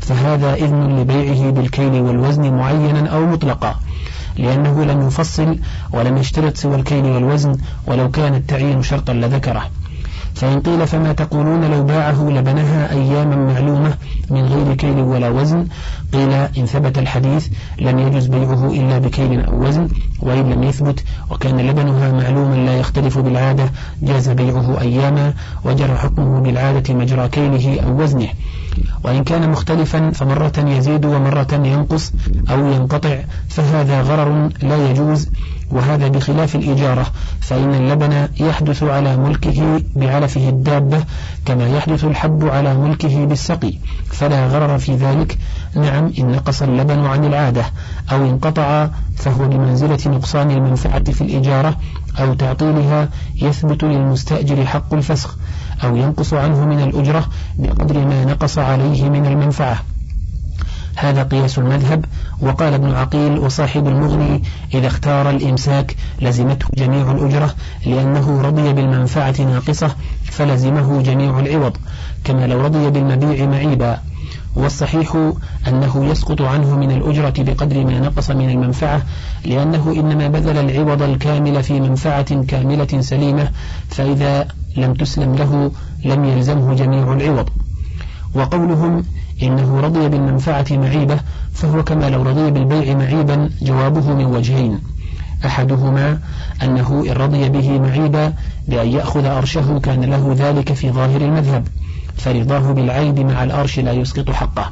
فهذا 0.00 0.54
إذن 0.54 1.00
لبيعه 1.00 1.50
بالكيل 1.50 1.92
والوزن 1.92 2.54
معينا 2.54 3.10
أو 3.10 3.26
مطلقا 3.26 3.74
لأنه 4.36 4.84
لم 4.84 5.06
يفصل 5.06 5.58
ولم 5.92 6.16
يشترط 6.16 6.56
سوى 6.56 6.76
الكيل 6.76 7.04
والوزن 7.04 7.56
ولو 7.86 8.10
كان 8.10 8.34
التعيين 8.34 8.82
شرطا 8.82 9.12
لذكره. 9.12 9.70
فإن 10.40 10.60
قيل 10.60 10.86
فما 10.86 11.12
تقولون 11.12 11.64
لو 11.70 11.84
باعه 11.84 12.30
لبنها 12.30 12.92
أياما 12.92 13.36
معلومة 13.36 13.94
من 14.30 14.44
غير 14.44 14.74
كيل 14.74 15.00
ولا 15.00 15.28
وزن 15.28 15.66
قيل 16.12 16.32
إن 16.32 16.66
ثبت 16.66 16.98
الحديث 16.98 17.48
لم 17.80 17.98
يجوز 17.98 18.26
بيعه 18.26 18.70
إلا 18.70 18.98
بكيل 18.98 19.40
أو 19.40 19.66
وزن 19.66 19.88
وإن 20.20 20.50
لم 20.50 20.62
يثبت 20.62 21.04
وكان 21.30 21.60
لبنها 21.60 22.12
معلوما 22.12 22.54
لا 22.54 22.78
يختلف 22.78 23.18
بالعادة 23.18 23.70
جاز 24.02 24.28
بيعه 24.28 24.80
أياما 24.80 25.34
وجرى 25.64 25.94
حكمه 25.94 26.40
بالعادة 26.40 26.94
مجرى 26.94 27.28
كيله 27.28 27.80
أو 27.80 28.02
وزنه. 28.02 28.28
وإن 29.04 29.24
كان 29.24 29.50
مختلفا 29.50 30.10
فمرة 30.10 30.52
يزيد 30.58 31.04
ومرة 31.04 31.60
ينقص 31.64 32.12
أو 32.50 32.66
ينقطع 32.66 33.18
فهذا 33.48 34.02
غرر 34.02 34.48
لا 34.62 34.90
يجوز. 34.90 35.28
وهذا 35.70 36.08
بخلاف 36.08 36.54
الإجارة 36.56 37.06
فإن 37.40 37.74
اللبن 37.74 38.28
يحدث 38.40 38.82
على 38.82 39.16
ملكه 39.16 39.82
بعلفه 39.96 40.48
الدابة 40.48 41.04
كما 41.46 41.68
يحدث 41.68 42.04
الحب 42.04 42.44
على 42.44 42.74
ملكه 42.74 43.24
بالسقي 43.24 43.74
فلا 44.06 44.46
غرر 44.46 44.78
في 44.78 44.94
ذلك. 44.94 45.38
نعم 45.76 46.12
إن 46.18 46.32
نقص 46.32 46.62
اللبن 46.62 46.98
عن 47.06 47.24
العادة 47.24 47.64
أو 48.12 48.24
انقطع 48.24 48.88
فهو 49.16 49.48
بمنزلة 49.48 49.98
نقصان 50.06 50.50
المنفعة 50.50 51.12
في 51.12 51.20
الإجارة 51.20 51.76
أو 52.20 52.34
تعطيلها 52.34 53.08
يثبت 53.42 53.84
للمستأجر 53.84 54.66
حق 54.66 54.94
الفسخ 54.94 55.36
أو 55.84 55.96
ينقص 55.96 56.34
عنه 56.34 56.64
من 56.66 56.80
الأجرة 56.80 57.28
بقدر 57.58 57.98
ما 57.98 58.24
نقص 58.24 58.58
عليه 58.58 59.08
من 59.08 59.26
المنفعة. 59.26 59.78
هذا 60.96 61.22
قياس 61.22 61.58
المذهب. 61.58 62.04
وقال 62.40 62.74
ابن 62.74 62.90
عقيل 62.90 63.38
وصاحب 63.38 63.88
المغني 63.88 64.42
إذا 64.74 64.86
اختار 64.86 65.30
الإمساك 65.30 65.96
لزمته 66.20 66.66
جميع 66.76 67.10
الأجرة 67.10 67.54
لأنه 67.86 68.40
رضي 68.40 68.72
بالمنفعة 68.72 69.40
ناقصة 69.40 69.94
فلزمه 70.24 71.02
جميع 71.02 71.40
العوض 71.40 71.76
كما 72.24 72.46
لو 72.46 72.60
رضي 72.60 72.90
بالمبيع 72.90 73.46
معيبا 73.46 73.98
والصحيح 74.56 75.32
أنه 75.68 76.04
يسقط 76.04 76.42
عنه 76.42 76.76
من 76.76 76.90
الأجرة 76.90 77.34
بقدر 77.38 77.84
ما 77.84 77.98
نقص 77.98 78.30
من 78.30 78.50
المنفعة 78.50 79.02
لأنه 79.44 79.92
إنما 79.92 80.28
بذل 80.28 80.58
العوض 80.58 81.02
الكامل 81.02 81.62
في 81.62 81.80
منفعة 81.80 82.44
كاملة 82.44 83.00
سليمة 83.00 83.50
فإذا 83.88 84.48
لم 84.76 84.94
تسلم 84.94 85.34
له 85.34 85.72
لم 86.04 86.24
يلزمه 86.24 86.74
جميع 86.74 87.12
العوض. 87.12 87.48
وقولهم 88.34 89.02
إنه 89.42 89.80
رضي 89.80 90.08
بالمنفعة 90.08 90.66
معيبة 90.70 91.20
فهو 91.54 91.84
كما 91.84 92.10
لو 92.10 92.22
رضي 92.22 92.50
بالبيع 92.50 92.94
معيبا 92.94 93.50
جوابه 93.62 94.14
من 94.14 94.24
وجهين. 94.24 94.80
أحدهما 95.46 96.18
أنه 96.62 97.04
إن 97.06 97.12
رضي 97.12 97.48
به 97.48 97.78
معيبا 97.78 98.32
بأن 98.68 98.88
يأخذ 98.88 99.24
أرشه 99.24 99.78
كان 99.78 100.04
له 100.04 100.34
ذلك 100.38 100.72
في 100.72 100.90
ظاهر 100.90 101.20
المذهب 101.20 101.66
فرضاه 102.16 102.72
بالعيب 102.72 103.18
مع 103.20 103.44
الأرش 103.44 103.78
لا 103.78 103.92
يسقط 103.92 104.30
حقه. 104.30 104.70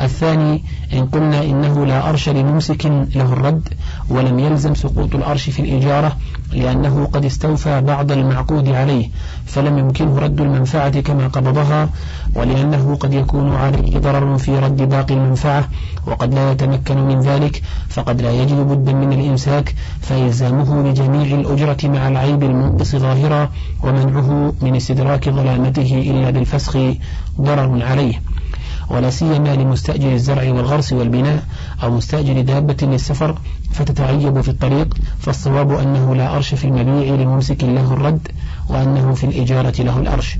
الثاني 0.00 0.62
إن 0.92 1.06
قلنا 1.06 1.42
إنه 1.44 1.86
لا 1.86 2.08
أرش 2.08 2.28
لممسك 2.28 2.86
له 3.14 3.32
الرد 3.32 3.68
ولم 4.08 4.38
يلزم 4.38 4.74
سقوط 4.74 5.14
الأرش 5.14 5.50
في 5.50 5.62
الإجارة 5.62 6.16
لأنه 6.52 7.08
قد 7.12 7.24
استوفى 7.24 7.80
بعض 7.80 8.12
المعقود 8.12 8.68
عليه 8.68 9.08
فلم 9.46 9.78
يمكنه 9.78 10.18
رد 10.18 10.40
المنفعة 10.40 11.00
كما 11.00 11.28
قبضها 11.28 11.88
ولأنه 12.34 12.96
قد 13.00 13.14
يكون 13.14 13.54
عليه 13.54 13.98
ضرر 13.98 14.38
في 14.38 14.58
رد 14.58 14.82
باقي 14.88 15.14
المنفعة 15.14 15.68
وقد 16.06 16.34
لا 16.34 16.50
يتمكن 16.52 16.98
من 16.98 17.20
ذلك 17.20 17.62
فقد 17.88 18.22
لا 18.22 18.30
يجد 18.30 18.56
بدا 18.56 18.92
من 18.92 19.12
الإمساك 19.12 19.74
فإلزامه 20.00 20.82
بجميع 20.82 21.38
الأجرة 21.40 21.76
مع 21.88 22.08
العيب 22.08 22.42
المنقص 22.42 22.96
ظاهرا 22.96 23.50
ومنعه 23.82 24.52
من 24.62 24.76
استدراك 24.76 25.28
ظلامته 25.28 26.10
إلا 26.10 26.30
بالفسخ 26.30 26.78
ضرر 27.40 27.82
عليه. 27.82 28.20
ولا 28.90 29.10
سيما 29.10 29.54
لمستأجر 29.56 30.12
الزرع 30.12 30.52
والغرس 30.52 30.92
والبناء 30.92 31.42
أو 31.82 31.90
مستأجر 31.90 32.40
دابة 32.40 32.76
للسفر 32.82 33.38
فتتعيب 33.72 34.40
في 34.40 34.48
الطريق 34.48 34.94
فالصواب 35.18 35.72
أنه 35.72 36.14
لا 36.14 36.36
أرش 36.36 36.54
في 36.54 36.64
المبيع 36.64 37.14
لممسك 37.14 37.64
له 37.64 37.92
الرد 37.92 38.28
وأنه 38.68 39.14
في 39.14 39.24
الإجارة 39.24 39.82
له 39.82 39.98
الأرش. 39.98 40.38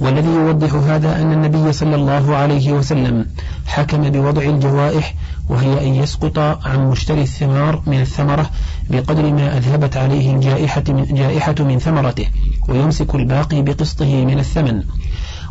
والذي 0.00 0.28
يوضح 0.28 0.74
هذا 0.74 1.20
أن 1.22 1.32
النبي 1.32 1.72
صلى 1.72 1.94
الله 1.94 2.36
عليه 2.36 2.72
وسلم 2.72 3.26
حكم 3.66 4.10
بوضع 4.10 4.42
الجوائح 4.42 5.14
وهي 5.48 5.86
أن 5.86 5.94
يسقط 5.94 6.38
عن 6.38 6.90
مشتري 6.90 7.22
الثمار 7.22 7.82
من 7.86 8.00
الثمرة 8.00 8.50
بقدر 8.90 9.32
ما 9.32 9.56
أذهبت 9.56 9.96
عليه 9.96 10.34
الجائحة 10.34 10.84
من, 10.88 11.04
جائحة 11.14 11.54
من 11.60 11.78
ثمرته 11.78 12.26
ويمسك 12.68 13.14
الباقي 13.14 13.62
بقسطه 13.62 14.24
من 14.24 14.38
الثمن. 14.38 14.82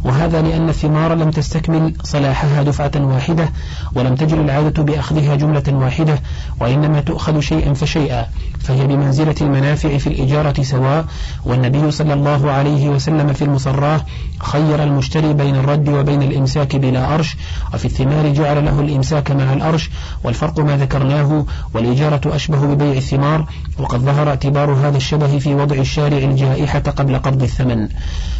وهذا 0.03 0.41
لأن 0.41 0.69
الثمار 0.69 1.13
لم 1.13 1.31
تستكمل 1.31 1.93
صلاحها 2.03 2.63
دفعة 2.63 2.91
واحدة 2.95 3.49
ولم 3.95 4.15
تجر 4.15 4.41
العادة 4.41 4.83
بأخذها 4.83 5.35
جملة 5.35 5.63
واحدة 5.67 6.19
وإنما 6.59 7.01
تؤخذ 7.01 7.39
شيئا 7.39 7.73
فشيئا 7.73 8.25
فهي 8.59 8.87
بمنزلة 8.87 9.35
المنافع 9.41 9.97
في 9.97 10.07
الإجارة 10.07 10.63
سواء 10.63 11.05
والنبي 11.45 11.91
صلى 11.91 12.13
الله 12.13 12.51
عليه 12.51 12.89
وسلم 12.89 13.33
في 13.33 13.41
المصراه 13.41 14.01
خير 14.39 14.83
المشتري 14.83 15.33
بين 15.33 15.55
الرد 15.55 15.89
وبين 15.89 16.23
الإمساك 16.23 16.75
بلا 16.75 17.15
أرش 17.15 17.37
وفي 17.73 17.85
الثمار 17.85 18.33
جعل 18.33 18.65
له 18.65 18.79
الإمساك 18.79 19.31
مع 19.31 19.53
الأرش 19.53 19.89
والفرق 20.23 20.59
ما 20.59 20.77
ذكرناه 20.77 21.45
والإجارة 21.73 22.35
أشبه 22.35 22.65
ببيع 22.65 22.93
الثمار 22.93 23.45
وقد 23.79 23.99
ظهر 23.99 24.29
اعتبار 24.29 24.71
هذا 24.71 24.97
الشبه 24.97 25.39
في 25.39 25.55
وضع 25.55 25.75
الشارع 25.75 26.17
الجائحة 26.17 26.79
قبل 26.79 27.17
قبض 27.17 27.43
الثمن. 27.43 27.87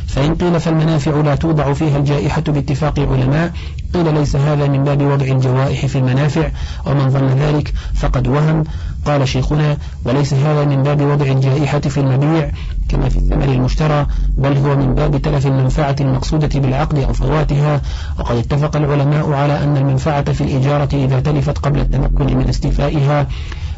فإن 0.08 0.36
قيل 0.36 0.60
فالمنافع 0.60 1.12
لا 1.22 1.36
توجد 1.36 1.49
توضع 1.50 1.74
فيها 1.74 1.98
الجائحة 1.98 2.42
باتفاق 2.42 3.00
علماء. 3.00 3.52
قيل 3.94 4.14
ليس 4.14 4.36
هذا 4.36 4.68
من 4.68 4.84
باب 4.84 5.02
وضع 5.02 5.26
الجوائح 5.26 5.86
في 5.86 5.98
المنافع. 5.98 6.52
ومن 6.86 7.10
ظن 7.10 7.28
ذلك 7.28 7.74
فقد 7.96 8.28
وهم. 8.28 8.64
قال 9.06 9.28
شيخنا 9.28 9.78
وليس 10.06 10.34
هذا 10.34 10.66
من 10.66 10.84
باب 10.84 11.02
وضع 11.02 11.26
الجائحة 11.26 11.80
في 11.80 12.00
المبيع 12.00 12.52
كما 12.90 13.10
في 13.10 13.18
الثمن 13.18 13.44
المشترى 13.44 14.08
بل 14.38 14.58
هو 14.58 14.76
من 14.76 14.96
باب 14.96 15.22
تلف 15.22 15.48
المنفعة 15.48 15.96
المقصودة 16.02 16.60
بالعقد 16.60 16.98
أو 16.98 17.14
فواتها. 17.14 17.82
وقد 18.20 18.36
اتفق 18.36 18.76
العلماء 18.76 19.32
على 19.32 19.64
أن 19.64 19.78
المنفعة 19.78 20.32
في 20.32 20.42
الإجارة 20.42 20.90
إذا 20.94 21.20
تلفت 21.20 21.58
قبل 21.58 21.80
التمكن 21.80 22.38
من 22.38 22.50
استيفائها. 22.50 23.28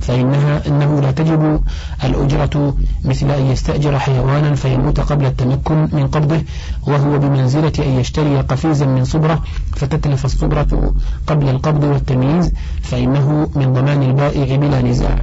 فإنها 0.01 0.67
إنه 0.67 1.01
لا 1.01 1.11
تجب 1.11 1.61
الأجرة 2.03 2.75
مثل 3.05 3.31
أن 3.31 3.45
يستأجر 3.45 3.99
حيوانا 3.99 4.55
فيموت 4.55 4.99
قبل 4.99 5.25
التمكن 5.25 5.89
من 5.93 6.07
قبضه 6.07 6.41
وهو 6.87 7.19
بمنزلة 7.19 7.73
أن 7.79 7.99
يشتري 7.99 8.41
قفيزا 8.41 8.85
من 8.85 9.05
صبرة 9.05 9.43
فتتلف 9.75 10.25
الصبرة 10.25 10.93
قبل 11.27 11.49
القبض 11.49 11.83
والتمييز 11.83 12.51
فإنه 12.81 13.49
من 13.55 13.73
ضمان 13.73 14.03
البائع 14.03 14.55
بلا 14.55 14.81
نزاع. 14.81 15.21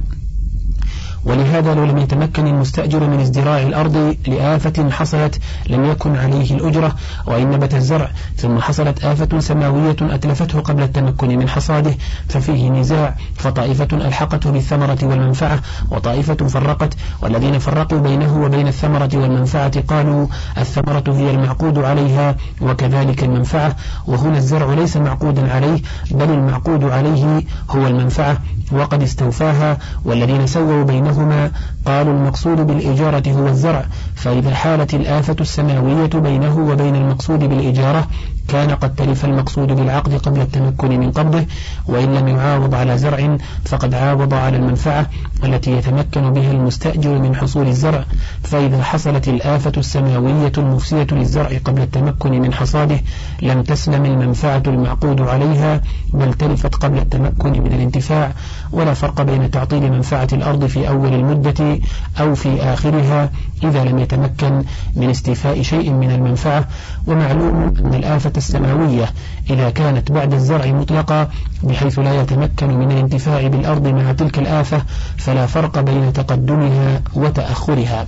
ولهذا 1.25 1.73
لو 1.73 1.83
لم 1.85 1.97
يتمكن 1.97 2.47
المستأجر 2.47 3.07
من 3.07 3.19
ازدراع 3.19 3.61
الأرض 3.61 4.15
لآفة 4.27 4.89
حصلت 4.89 5.39
لم 5.69 5.85
يكن 5.85 6.15
عليه 6.15 6.55
الأجرة 6.55 6.95
وإن 7.27 7.49
نبت 7.51 7.73
الزرع 7.75 8.09
ثم 8.37 8.59
حصلت 8.59 9.05
آفة 9.05 9.39
سماوية 9.39 9.95
أتلفته 10.01 10.59
قبل 10.59 10.83
التمكن 10.83 11.37
من 11.37 11.49
حصاده 11.49 11.95
ففيه 12.29 12.69
نزاع 12.69 13.15
فطائفة 13.35 13.87
ألحقته 13.93 14.51
بالثمرة 14.51 14.97
والمنفعة 15.03 15.59
وطائفة 15.91 16.35
فرقت 16.35 16.93
والذين 17.21 17.59
فرقوا 17.59 17.99
بينه 17.99 18.41
وبين 18.43 18.67
الثمرة 18.67 19.09
والمنفعة 19.13 19.81
قالوا 19.81 20.27
الثمرة 20.57 21.03
هي 21.07 21.31
المعقود 21.31 21.77
عليها 21.79 22.35
وكذلك 22.61 23.23
المنفعة 23.23 23.75
وهنا 24.07 24.37
الزرع 24.37 24.73
ليس 24.73 24.97
معقودا 24.97 25.53
عليه 25.53 25.81
بل 26.11 26.29
المعقود 26.31 26.83
عليه 26.83 27.43
هو 27.69 27.87
المنفعة 27.87 28.37
وقد 28.71 29.03
استوفاها 29.03 29.77
والذين 30.05 30.47
سووا 30.47 30.83
بينهما 31.09 31.51
قالوا 31.85 32.13
المقصود 32.13 32.57
بالإجارة 32.67 33.23
هو 33.31 33.47
الزرع 33.47 33.85
فإذا 34.15 34.55
حالت 34.55 34.93
الآفة 34.93 35.35
السماوية 35.41 36.05
بينه 36.07 36.57
وبين 36.71 36.95
المقصود 36.95 37.39
بالإجارة 37.39 38.07
كان 38.49 38.71
قد 38.71 38.95
تلف 38.95 39.25
المقصود 39.25 39.67
بالعقد 39.71 40.13
قبل 40.13 40.41
التمكن 40.41 40.99
من 40.99 41.11
قبضه 41.11 41.45
وإن 41.87 42.13
لم 42.13 42.27
يعاوض 42.27 42.75
على 42.75 42.97
زرع 42.97 43.37
فقد 43.65 43.93
عاوض 43.93 44.33
على 44.33 44.57
المنفعة 44.57 45.09
التي 45.43 45.71
يتمكن 45.71 46.33
بها 46.33 46.51
المستأجر 46.51 47.19
من 47.19 47.35
حصول 47.35 47.67
الزرع. 47.67 48.03
فإذا 48.43 48.83
حصلت 48.83 49.27
الآفة 49.27 49.71
السماوية 49.77 50.51
المفسدة 50.57 51.17
للزرع 51.17 51.49
قبل 51.65 51.81
التمكن 51.81 52.41
من 52.41 52.53
حصاده 52.53 52.99
لم 53.41 53.63
تسلم 53.63 54.05
المنفعة 54.05 54.63
المعقود 54.67 55.21
عليها 55.21 55.81
بل 56.13 56.33
تلفت 56.33 56.75
قبل 56.75 56.97
التمكن 56.97 57.51
من 57.51 57.73
الانتفاع. 57.73 58.31
ولا 58.71 58.93
فرق 58.93 59.21
بين 59.21 59.51
تعطيل 59.51 59.91
منفعة 59.91 60.27
الأرض 60.33 60.65
في 60.65 60.87
أول 60.89 61.13
المدة 61.13 61.79
أو 62.19 62.35
في 62.35 62.61
آخرها 62.63 63.29
إذا 63.63 63.83
لم 63.83 63.99
يتمكن 63.99 64.63
من 64.95 65.09
استيفاء 65.09 65.61
شيء 65.61 65.91
من 65.91 66.11
المنفعة. 66.11 66.67
ومعلوم 67.07 67.73
أن 67.85 67.93
الآفة 67.93 68.31
السماوية 68.39 69.13
إذا 69.49 69.69
كانت 69.69 70.11
بعد 70.11 70.33
الزرع 70.33 70.65
مطلقة 70.65 71.29
بحيث 71.63 71.99
لا 71.99 72.21
يتمكن 72.21 72.69
من 72.79 72.91
الانتفاع 72.91 73.47
بالأرض 73.47 73.87
مع 73.87 74.11
تلك 74.11 74.39
الآفة 74.39 74.81
فلا 75.17 75.45
فرق 75.45 75.79
بين 75.79 76.13
تقدمها 76.13 77.01
وتأخرها. 77.13 78.07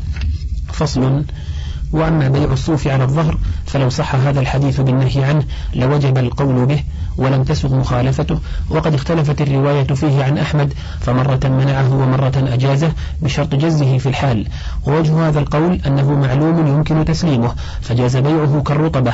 فصل. 0.74 1.24
وأما 1.94 2.30
بيع 2.30 2.54
الصوف 2.54 2.88
على 2.88 3.04
الظهر 3.04 3.38
فلو 3.66 3.90
صح 3.90 4.16
هذا 4.16 4.40
الحديث 4.40 4.82
بالنهي 4.82 5.24
عنه 5.24 5.44
لوجب 5.76 6.18
القول 6.18 6.66
به 6.66 6.84
ولم 7.18 7.44
تسغ 7.44 7.76
مخالفته. 7.76 8.40
وقد 8.70 8.94
اختلفت 8.94 9.42
الرواية 9.42 9.84
فيه 9.84 10.24
عن 10.24 10.38
أحمد 10.38 10.74
فمرة 11.00 11.40
منعه 11.44 11.94
ومرة 11.96 12.54
أجازه 12.54 12.92
بشرط 13.22 13.56
جزه 13.56 13.98
في 13.98 14.10
الحال. 14.10 14.48
ووجه 14.88 15.28
هذا 15.28 15.40
القول 15.40 15.82
أنه 15.88 16.12
معلوم 16.14 16.68
يمكن 16.68 17.06
تسليمه 17.06 17.56
فجاز 17.82 18.18
بيعه 18.18 18.62
كالرطبة. 18.62 19.14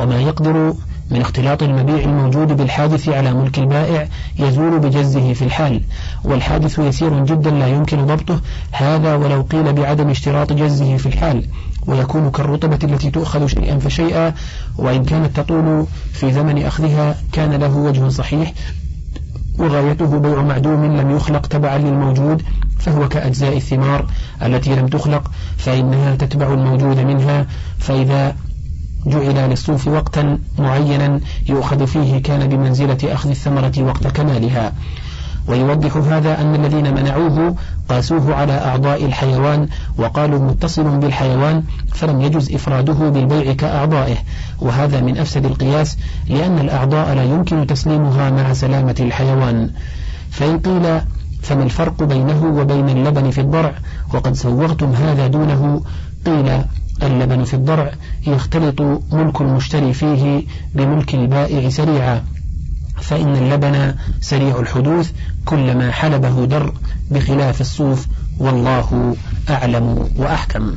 وما 0.00 0.20
يقدر 0.20 0.74
من 1.10 1.20
اختلاط 1.20 1.62
المبيع 1.62 2.04
الموجود 2.04 2.56
بالحادث 2.56 3.08
على 3.08 3.34
ملك 3.34 3.58
البائع 3.58 4.08
يزول 4.38 4.78
بجزه 4.78 5.32
في 5.32 5.42
الحال. 5.42 5.82
والحادث 6.24 6.78
يسير 6.78 7.24
جدا 7.24 7.50
لا 7.50 7.66
يمكن 7.66 8.06
ضبطه. 8.06 8.40
هذا 8.72 9.14
ولو 9.14 9.42
قيل 9.42 9.72
بعدم 9.72 10.08
اشتراط 10.08 10.52
جزه 10.52 10.96
في 10.96 11.06
الحال. 11.06 11.46
ويكون 11.86 12.30
كالرطبة 12.30 12.78
التي 12.84 13.10
تؤخذ 13.10 13.46
شيئا 13.46 13.78
فشيئا. 13.78 14.34
وإن 14.78 15.04
كانت 15.04 15.36
تطول 15.36 15.86
في 16.12 16.32
زمن 16.32 16.62
أخذها 16.62 17.16
كان 17.32 17.52
له 17.52 17.76
وجه 17.76 18.08
صحيح. 18.08 18.52
وغايته 19.58 20.18
بيع 20.18 20.42
معدوم 20.42 20.96
لم 20.96 21.16
يخلق 21.16 21.46
تبعا 21.46 21.78
للموجود 21.78 22.42
فهو 22.78 23.08
كأجزاء 23.08 23.56
الثمار 23.56 24.06
التي 24.42 24.74
لم 24.74 24.86
تخلق 24.86 25.30
فإنها 25.56 26.16
تتبع 26.16 26.54
الموجود 26.54 26.98
منها. 27.00 27.46
فإذا 27.78 28.36
جعل 29.06 29.50
للصوف 29.50 29.88
وقتا 29.88 30.38
معينا 30.58 31.20
يؤخذ 31.48 31.86
فيه 31.86 32.22
كان 32.22 32.48
بمنزلة 32.48 32.98
أخذ 33.04 33.30
الثمرة 33.30 33.72
وقت 33.78 34.06
كمالها. 34.06 34.72
ويوضح 35.48 35.96
هذا 35.96 36.40
أن 36.40 36.54
الذين 36.54 36.94
منعوه 36.94 37.56
قاسوه 37.88 38.34
على 38.34 38.52
أعضاء 38.52 39.04
الحيوان 39.04 39.68
وقالوا 39.98 40.38
متصل 40.38 40.98
بالحيوان 40.98 41.62
فلم 41.94 42.20
يجز 42.20 42.54
إفراده 42.54 43.08
بالبيع 43.08 43.52
كأعضائه. 43.52 44.16
وهذا 44.60 45.00
من 45.00 45.18
أفسد 45.18 45.46
القياس 45.46 45.98
لأن 46.28 46.58
الأعضاء 46.58 47.14
لا 47.14 47.24
يمكن 47.24 47.66
تسليمها 47.66 48.30
مع 48.30 48.52
سلامة 48.52 48.96
الحيوان. 49.00 49.70
فإن 50.30 50.58
قيل 50.58 51.00
فما 51.42 51.62
الفرق 51.62 52.02
بينه 52.02 52.44
وبين 52.44 52.88
اللبن 52.88 53.30
في 53.30 53.40
الضرع 53.40 53.72
وقد 54.14 54.32
سوغتم 54.32 54.92
هذا 54.92 55.26
دونه 55.26 55.82
قيل 56.26 56.62
اللبن 57.02 57.44
في 57.44 57.54
الضرع 57.54 57.92
يختلط 58.26 58.80
ملك 59.12 59.40
المشتري 59.40 59.92
فيه 59.92 60.42
بملك 60.74 61.14
البائع 61.14 61.68
سريعا 61.68 62.24
فإن 63.00 63.36
اللبن 63.36 63.94
سريع 64.20 64.60
الحدوث 64.60 65.12
كلما 65.44 65.90
حلبه 65.90 66.46
در 66.46 66.72
بخلاف 67.10 67.60
الصوف 67.60 68.06
والله 68.38 69.16
أعلم 69.50 70.08
وأحكم. 70.16 70.74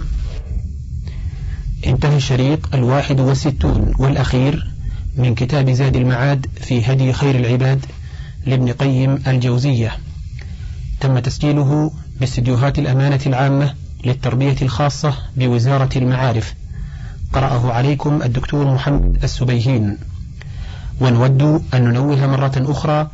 انتهى 1.87 2.17
الشريط 2.17 2.75
الواحد 2.75 3.19
والستون. 3.19 3.93
والأخير 3.99 4.71
من 5.17 5.35
كتاب 5.35 5.69
زاد 5.69 5.95
المعاد 5.95 6.47
في 6.61 6.85
هدي 6.85 7.13
خير 7.13 7.35
العباد 7.35 7.85
لابن 8.45 8.71
قيم 8.71 9.19
الجوزية. 9.27 9.91
تم 10.99 11.19
تسجيله 11.19 11.91
باستديوهات 12.19 12.79
الأمانة 12.79 13.19
العامة 13.25 13.73
للتربية 14.05 14.55
الخاصة 14.61 15.13
بوزارة 15.37 15.89
المعارف. 15.95 16.53
قرأه 17.33 17.71
عليكم 17.71 18.21
الدكتور 18.23 18.73
محمد 18.73 19.23
السبيهين. 19.23 19.97
ونود 21.01 21.41
أن 21.73 21.83
ننوه 21.83 22.27
مرة 22.27 22.51
أخرى 22.57 23.07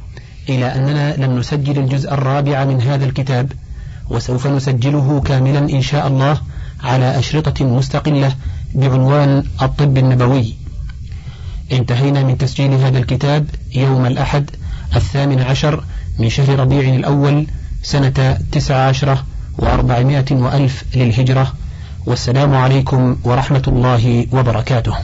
إلى 0.49 0.65
أننا 0.75 1.15
لم 1.15 1.39
نسجل 1.39 1.79
الجزء 1.79 2.13
الرابع 2.13 2.65
من 2.65 2.81
هذا 2.81 3.05
الكتاب 3.05 3.51
وسوف 4.09 4.47
نسجله 4.47 5.21
كاملا 5.25 5.59
إن 5.59 5.81
شاء 5.81 6.07
الله 6.07 6.41
على 6.83 7.19
أشرطة 7.19 7.65
مستقلة 7.65 8.35
بعنوان 8.75 9.43
الطب 9.61 9.97
النبوي. 9.97 10.53
انتهينا 11.71 12.23
من 12.23 12.37
تسجيل 12.37 12.73
هذا 12.73 12.97
الكتاب 12.97 13.47
يوم 13.75 14.05
الأحد 14.05 14.49
الثامن 14.95 15.41
عشر 15.41 15.83
من 16.19 16.29
شهر 16.29 16.59
ربيع 16.59 16.95
الأول 16.95 17.47
سنة 17.83 18.37
تسع 18.51 18.87
عشرة 18.87 19.23
وأربعمائة 19.57 20.25
وألف 20.31 20.83
للهجرة 20.95 21.53
والسلام 22.05 22.55
عليكم 22.55 23.17
ورحمة 23.23 23.63
الله 23.67 24.27
وبركاته. 24.31 24.95